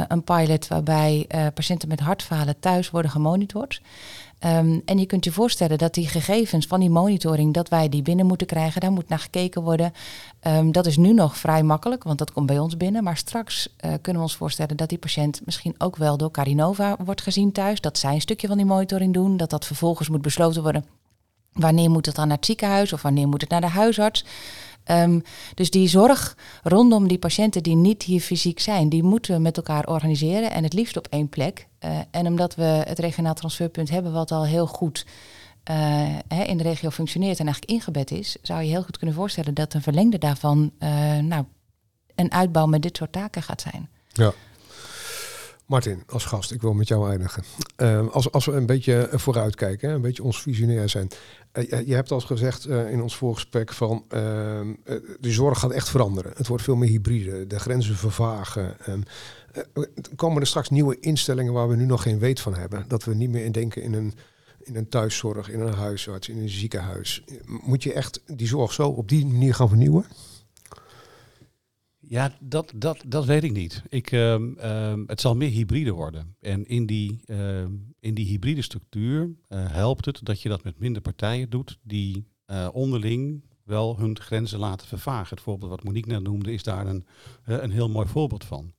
een 0.09 0.25
pilot 0.25 0.69
waarbij 0.69 1.27
patiënten 1.55 1.89
met 1.89 2.01
hartfalen 2.01 2.61
thuis 2.61 2.91
worden 2.91 3.11
gemonitord. 3.11 3.81
Um, 4.45 4.83
en 4.85 4.99
je 4.99 5.07
kunt 5.07 5.25
je 5.25 5.33
voorstellen 5.33 5.79
dat 5.79 5.95
die 5.95 6.09
gegevens 6.09 6.67
van 6.67 6.81
die 6.81 6.91
monitoring, 6.91 7.55
dat 7.55 7.69
wij 7.69 7.89
die 7.89 8.03
binnen 8.03 8.27
moeten 8.27 8.47
krijgen, 8.47 8.81
daar 8.81 8.93
moet 8.93 9.09
naar 9.09 9.19
gekeken 9.19 9.63
worden. 9.63 9.93
Um, 10.47 10.73
dat 10.73 10.87
is 10.87 10.97
nu 10.97 11.13
nog 11.13 11.37
vrij 11.37 11.63
makkelijk, 11.63 12.05
want 12.05 12.19
dat 12.19 12.33
komt 12.33 12.47
bij 12.47 12.59
ons 12.59 12.77
binnen. 12.77 13.05
Maar 13.05 13.17
straks 13.17 13.69
uh, 13.69 13.91
kunnen 14.03 14.23
we 14.23 14.29
ons 14.29 14.37
voorstellen 14.37 14.77
dat 14.77 14.89
die 14.89 14.99
patiënt 14.99 15.41
misschien 15.45 15.75
ook 15.79 15.97
wel 15.97 16.17
door 16.17 16.31
Carinova 16.31 16.97
wordt 17.05 17.23
gezien 17.23 17.53
thuis. 17.53 17.81
Dat 17.81 17.99
zij 17.99 18.15
een 18.15 18.21
stukje 18.21 18.47
van 18.47 18.57
die 18.57 18.67
monitoring 18.67 19.15
doen, 19.15 19.37
dat 19.37 19.51
dat 19.51 19.67
vervolgens 19.67 20.09
moet 20.09 20.23
besloten 20.23 20.63
worden. 20.63 20.85
Wanneer 21.53 21.91
moet 21.91 22.07
het 22.07 22.15
dan 22.15 22.29
naar 22.29 22.37
het 22.37 22.47
ziekenhuis 22.47 22.93
of 22.93 23.03
wanneer 23.03 23.29
moet 23.29 23.41
het 23.41 23.51
naar 23.51 23.61
de 23.61 23.67
huisarts? 23.67 24.25
Um, 24.91 25.23
dus 25.55 25.71
die 25.71 25.89
zorg 25.89 26.37
rondom 26.63 27.09
die 27.09 27.19
patiënten 27.19 27.63
die 27.63 27.77
niet 27.77 28.03
hier 28.03 28.21
fysiek 28.21 28.61
zijn, 28.61 28.89
die 28.89 29.03
moeten 29.03 29.35
we 29.35 29.41
met 29.41 29.57
elkaar 29.57 29.87
organiseren 29.87 30.51
en 30.51 30.63
het 30.63 30.73
liefst 30.73 30.97
op 30.97 31.07
één 31.11 31.29
plek. 31.29 31.67
Uh, 31.85 31.99
en 32.11 32.27
omdat 32.27 32.55
we 32.55 32.63
het 32.63 32.99
regionaal 32.99 33.35
transferpunt 33.35 33.91
hebben, 33.91 34.13
wat 34.13 34.31
al 34.31 34.47
heel 34.47 34.67
goed 34.67 35.07
hè, 36.29 36.43
in 36.43 36.57
de 36.57 36.63
regio 36.63 36.91
functioneert 36.91 37.39
en 37.39 37.45
eigenlijk 37.45 37.73
ingebed 37.73 38.11
is, 38.11 38.37
zou 38.43 38.63
je 38.63 38.69
heel 38.69 38.83
goed 38.83 38.99
kunnen 38.99 39.17
voorstellen 39.17 39.55
dat 39.55 39.75
een 39.75 39.83
verlengde 39.83 40.19
daarvan 40.19 40.73
uh, 40.79 41.19
nou, 41.19 41.45
een 42.15 42.33
uitbouw 42.33 42.67
met 42.67 42.83
dit 42.83 42.97
soort 42.97 43.13
taken 43.13 43.43
gaat 43.43 43.61
zijn. 43.61 43.89
Ja. 44.13 44.33
Martin, 45.67 46.03
als 46.09 46.25
gast, 46.25 46.53
ik 46.53 46.63
wil 46.63 46.73
met 46.73 46.89
jou 46.89 47.11
eindigen. 47.11 47.43
Uh, 47.77 48.09
als, 48.13 48.31
als 48.31 48.45
we 48.45 48.53
een 48.53 48.67
beetje 48.67 49.09
vooruitkijken, 49.13 49.91
een 49.91 50.01
beetje 50.01 50.23
ons 50.23 50.43
visionair 50.43 50.89
zijn. 50.89 51.09
Uh, 51.57 51.87
je 51.87 51.95
hebt 51.95 52.11
al 52.11 52.21
gezegd 52.21 52.67
uh, 52.67 52.91
in 52.91 53.03
ons 53.03 53.17
voorgesprek 53.17 53.73
van 53.73 54.05
ehm, 54.09 54.75
de 55.21 55.33
zorg 55.33 55.59
gaat 55.59 55.71
echt 55.71 55.89
veranderen. 55.89 56.33
Het 56.37 56.47
wordt 56.47 56.63
veel 56.63 56.77
meer 56.77 56.89
hybride, 56.89 57.47
de 57.47 57.59
grenzen 57.59 57.97
vervagen. 57.97 58.77
komen 60.17 60.41
er 60.41 60.47
straks 60.47 60.69
nieuwe 60.69 61.01
instellingen 61.01 61.53
waar 61.53 61.69
we 61.69 61.77
nu 61.77 61.85
nog 61.85 62.03
geen 62.03 62.19
weet 62.19 62.41
van 62.41 62.55
hebben? 62.55 62.85
Dat 62.89 63.05
we 63.05 63.15
niet 63.15 63.31
meer 63.31 63.45
in 63.45 63.53
denken 63.53 63.83
in 63.83 63.95
een, 63.95 64.15
in 64.63 64.77
een 64.77 64.89
thuiszorg, 64.89 65.51
in 65.51 65.61
een 65.61 65.75
huisarts, 65.75 66.29
in 66.29 66.39
een 66.39 66.49
ziekenhuis. 66.49 67.25
Moet 67.47 67.83
je 67.83 67.93
echt 67.93 68.21
die 68.27 68.47
zorg 68.47 68.73
zo 68.73 68.89
op 68.89 69.09
die 69.09 69.27
manier 69.27 69.55
gaan 69.55 69.69
vernieuwen? 69.69 70.05
Ja, 72.09 72.37
dat, 72.41 72.73
dat, 72.77 73.05
dat 73.07 73.25
weet 73.25 73.45
ik 73.45 73.53
niet. 73.53 73.83
Ik, 73.89 74.13
um, 74.13 74.59
um, 74.65 75.05
het 75.07 75.21
zal 75.21 75.37
meer 75.37 75.51
hybride 75.51 75.91
worden. 75.91 76.37
En 76.41 76.67
in 76.67 76.87
die, 76.87 77.21
um, 77.27 77.95
in 78.01 78.15
die 78.15 78.27
hybride 78.27 78.63
structuur 78.63 79.23
uh, 79.23 79.71
helpt 79.71 80.05
het 80.05 80.21
dat 80.23 80.43
je 80.43 80.49
dat 80.49 80.65
met 80.65 80.79
minder 80.79 81.03
partijen 81.03 81.51
doet 81.51 81.79
die 81.83 82.27
uh, 82.47 82.69
onderling 82.73 83.45
wel 83.65 83.99
hun 83.99 84.21
grenzen 84.21 84.59
laten 84.59 84.87
vervagen. 84.87 85.29
Het 85.37 85.45
voorbeeld 85.45 85.71
wat 85.71 85.85
Monique 85.85 86.13
net 86.13 86.23
noemde 86.23 86.53
is 86.53 86.63
daar 86.63 86.87
een, 86.87 87.07
uh, 87.49 87.63
een 87.63 87.71
heel 87.71 87.89
mooi 87.89 88.07
voorbeeld 88.07 88.45
van. 88.45 88.75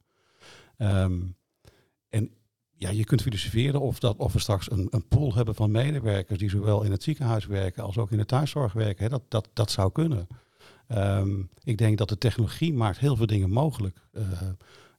en 2.10 2.32
ja, 2.80 2.90
je 2.90 3.04
kunt 3.04 3.22
filosoferen 3.22 3.82
of, 3.82 4.00
dat, 4.00 4.18
of 4.18 4.34
we 4.34 4.40
straks 4.40 4.72
een, 4.72 4.88
een 4.90 5.08
pool 5.08 5.34
hebben 5.34 5.56
van 5.56 5.72
medewerkers 5.72 6.40
die 6.40 6.50
zowel 6.50 6.84
in 6.84 6.92
het 6.92 7.04
ziekenhuis 7.04 7.46
werken 7.46 7.84
als 7.84 7.98
ook 7.98 8.12
in 8.12 8.18
de 8.18 8.26
thuiszorg 8.26 8.74
werken. 8.74 9.10
Dat, 9.10 9.24
dat, 9.28 9.50
dat 9.54 9.72
zou 9.72 9.92
kunnen. 9.92 10.28
Um, 10.95 11.50
ik 11.63 11.78
denk 11.78 11.97
dat 11.97 12.10
de 12.10 12.17
technologie 12.17 12.73
maakt 12.73 13.00
heel 13.00 13.15
veel 13.15 13.26
dingen 13.26 13.50
mogelijk. 13.50 13.97
Uh, 14.12 14.23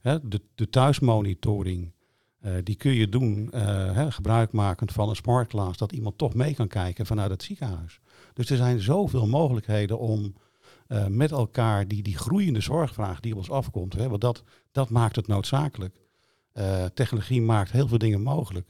hè, 0.01 0.29
de, 0.29 0.40
de 0.55 0.68
thuismonitoring, 0.68 1.92
uh, 2.40 2.53
die 2.64 2.77
kun 2.77 2.92
je 2.92 3.09
doen 3.09 3.51
uh, 3.55 3.61
hè, 3.92 4.11
gebruikmakend 4.11 4.92
van 4.92 5.09
een 5.09 5.16
smart 5.16 5.51
glass, 5.51 5.79
dat 5.79 5.92
iemand 5.92 6.18
toch 6.18 6.35
mee 6.35 6.55
kan 6.55 6.68
kijken 6.68 7.07
vanuit 7.07 7.31
het 7.31 7.42
ziekenhuis. 7.42 8.01
Dus 8.35 8.51
er 8.51 8.57
zijn 8.57 8.81
zoveel 8.81 9.27
mogelijkheden 9.27 9.98
om 9.98 10.35
met 11.09 11.31
elkaar 11.31 11.88
die, 11.88 12.03
die 12.03 12.16
groeiende 12.16 12.61
zorgvraag 12.61 13.20
die 13.20 13.33
op 13.33 13.38
ons 13.38 13.51
afkomt, 13.51 13.92
hè, 13.92 14.09
want 14.09 14.20
dat, 14.20 14.42
dat 14.72 14.90
maakt 14.90 15.16
het 15.16 15.27
noodzakelijk. 15.27 15.94
technologie 16.94 17.42
maakt 17.42 17.70
heel 17.70 17.88
veel 17.88 17.98
dingen 17.98 18.22
mogelijk. 18.22 18.68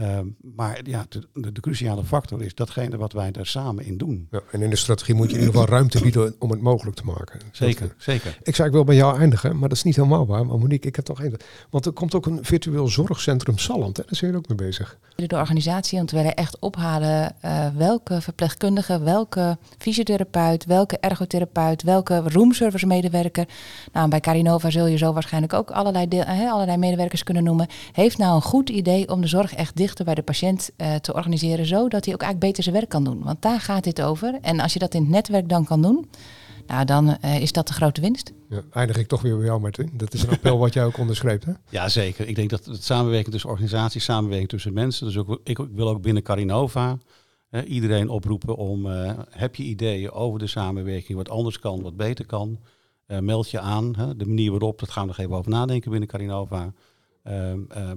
Um, 0.00 0.36
maar 0.56 0.80
ja, 0.84 1.06
de, 1.08 1.52
de, 1.52 1.60
cruciale 1.60 2.04
factor 2.04 2.42
is 2.42 2.54
datgene 2.54 2.96
wat 2.96 3.12
wij 3.12 3.30
daar 3.30 3.46
samen 3.46 3.84
in 3.84 3.96
doen. 3.96 4.28
Ja, 4.30 4.40
en 4.50 4.62
in 4.62 4.70
de 4.70 4.76
strategie 4.76 5.14
moet 5.14 5.30
je 5.30 5.36
in 5.36 5.38
ieder 5.38 5.54
geval 5.54 5.68
ruimte 5.68 6.00
bieden 6.00 6.34
om 6.38 6.50
het 6.50 6.60
mogelijk 6.60 6.96
te 6.96 7.04
maken. 7.04 7.40
Zeker, 7.50 7.88
dat, 7.88 7.96
zeker. 7.98 8.38
Ik 8.42 8.54
zei 8.54 8.68
ik 8.68 8.74
wil 8.74 8.84
bij 8.84 8.94
jou 8.94 9.18
eindigen, 9.18 9.58
maar 9.58 9.68
dat 9.68 9.78
is 9.78 9.82
niet 9.82 9.96
helemaal 9.96 10.26
waar. 10.26 10.46
Maar 10.46 10.58
Monique, 10.58 10.88
ik 10.88 10.96
heb 10.96 11.04
toch 11.04 11.22
één. 11.22 11.36
Want 11.70 11.86
er 11.86 11.92
komt 11.92 12.14
ook 12.14 12.26
een 12.26 12.44
virtueel 12.44 12.88
zorgcentrum 12.88 13.58
Salland. 13.58 13.96
Hè? 13.96 14.02
Daar 14.02 14.16
zijn 14.16 14.30
jullie 14.30 14.46
ook 14.46 14.58
mee 14.58 14.68
bezig. 14.68 14.98
De 15.16 15.36
organisatie, 15.36 15.98
want 15.98 16.10
we 16.10 16.16
willen 16.16 16.34
echt 16.34 16.58
ophalen 16.58 17.34
uh, 17.44 17.66
welke 17.76 18.20
verpleegkundige, 18.20 19.00
welke 19.00 19.58
fysiotherapeut, 19.78 20.64
welke 20.64 20.98
ergotherapeut, 20.98 21.82
welke 21.82 22.22
roomservice 22.26 22.86
medewerker. 22.86 23.48
Nou, 23.92 24.08
bij 24.08 24.20
Carinova 24.20 24.70
zul 24.70 24.86
je 24.86 24.96
zo 24.96 25.12
waarschijnlijk 25.12 25.52
ook 25.52 25.70
allerlei, 25.70 26.08
deel, 26.08 26.22
uh, 26.22 26.52
allerlei 26.52 26.76
medewerkers 26.76 27.22
kunnen 27.22 27.44
noemen. 27.44 27.66
Heeft 27.92 28.18
nou 28.18 28.34
een 28.34 28.42
goed 28.42 28.70
idee 28.70 29.08
om 29.08 29.20
de 29.20 29.26
zorg 29.26 29.54
echt 29.54 29.76
dichter 29.82 30.04
bij 30.04 30.14
de 30.14 30.22
patiënt 30.22 30.70
uh, 30.76 30.94
te 30.94 31.14
organiseren, 31.14 31.66
zodat 31.66 32.04
hij 32.04 32.14
ook 32.14 32.22
eigenlijk 32.22 32.38
beter 32.38 32.62
zijn 32.62 32.74
werk 32.74 32.88
kan 32.88 33.04
doen. 33.04 33.22
Want 33.22 33.42
daar 33.42 33.60
gaat 33.60 33.84
dit 33.84 34.02
over. 34.02 34.38
En 34.40 34.60
als 34.60 34.72
je 34.72 34.78
dat 34.78 34.94
in 34.94 35.00
het 35.00 35.10
netwerk 35.10 35.48
dan 35.48 35.64
kan 35.64 35.82
doen, 35.82 36.08
nou, 36.66 36.84
dan 36.84 37.16
uh, 37.24 37.40
is 37.40 37.52
dat 37.52 37.66
de 37.68 37.72
grote 37.72 38.00
winst. 38.00 38.32
Ja, 38.48 38.62
eindig 38.70 38.96
ik 38.96 39.08
toch 39.08 39.22
weer 39.22 39.36
bij 39.36 39.46
jou, 39.46 39.60
Martin. 39.60 39.90
Dat 39.92 40.14
is 40.14 40.22
een 40.22 40.30
appel 40.30 40.58
wat 40.58 40.72
jij 40.72 40.84
ook 40.84 40.98
onderschreef, 40.98 41.44
hè? 41.44 41.52
Ja, 41.68 41.88
zeker. 41.88 42.28
Ik 42.28 42.34
denk 42.34 42.50
dat 42.50 42.64
het 42.64 42.84
samenwerking 42.84 43.32
tussen 43.32 43.50
organisaties, 43.50 44.04
samenwerking 44.04 44.48
tussen 44.48 44.72
mensen. 44.72 45.06
Dus 45.06 45.16
ook, 45.16 45.40
ik, 45.44 45.58
ik 45.58 45.68
wil 45.72 45.88
ook 45.88 46.02
binnen 46.02 46.22
Carinova 46.22 46.98
uh, 47.50 47.60
iedereen 47.66 48.08
oproepen 48.08 48.56
om, 48.56 48.86
uh, 48.86 49.12
heb 49.30 49.54
je 49.54 49.62
ideeën 49.62 50.10
over 50.10 50.38
de 50.38 50.46
samenwerking, 50.46 51.18
wat 51.18 51.28
anders 51.28 51.58
kan, 51.58 51.82
wat 51.82 51.96
beter 51.96 52.26
kan, 52.26 52.58
meld 53.20 53.50
je 53.50 53.60
aan. 53.60 53.92
de 54.16 54.26
manier 54.26 54.50
waarop, 54.50 54.78
dat 54.78 54.90
gaan 54.90 55.02
we 55.02 55.08
nog 55.08 55.18
even 55.18 55.36
over 55.36 55.50
nadenken 55.50 55.90
binnen 55.90 56.08
Carinova. 56.08 56.72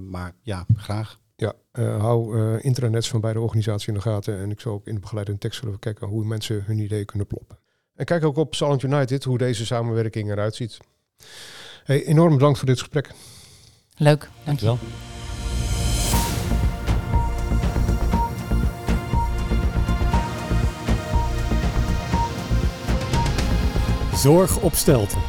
maar 0.00 0.34
ja, 0.42 0.66
graag. 0.76 1.18
Ja, 1.36 1.52
uh, 1.72 2.00
hou 2.00 2.38
uh, 2.38 2.64
intranets 2.64 3.08
van 3.08 3.20
beide 3.20 3.40
organisaties 3.40 3.88
in 3.88 3.94
de 3.94 4.00
gaten. 4.00 4.38
En 4.38 4.50
ik 4.50 4.60
zal 4.60 4.72
ook 4.72 4.86
in 4.86 4.94
de 4.94 5.00
begeleidende 5.00 5.40
tekst 5.40 5.60
zullen 5.60 5.78
kijken 5.78 6.06
hoe 6.06 6.24
mensen 6.24 6.64
hun 6.64 6.78
ideeën 6.78 7.04
kunnen 7.04 7.26
ploppen. 7.26 7.58
En 7.94 8.04
kijk 8.04 8.24
ook 8.24 8.36
op 8.36 8.54
Salent 8.54 8.82
United 8.82 9.24
hoe 9.24 9.38
deze 9.38 9.66
samenwerking 9.66 10.30
eruit 10.30 10.54
ziet. 10.54 10.78
Hey, 11.84 12.04
enorm 12.04 12.32
bedankt 12.32 12.58
voor 12.58 12.68
dit 12.68 12.78
gesprek. 12.78 13.10
Leuk, 13.96 14.28
dankjewel. 14.44 14.78
Zorg 24.14 24.62
op 24.62 24.74
Stelten, 24.74 25.20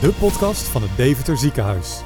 de 0.00 0.12
podcast 0.18 0.62
van 0.62 0.82
het 0.82 0.96
Deventer 0.96 1.36
Ziekenhuis. 1.38 2.02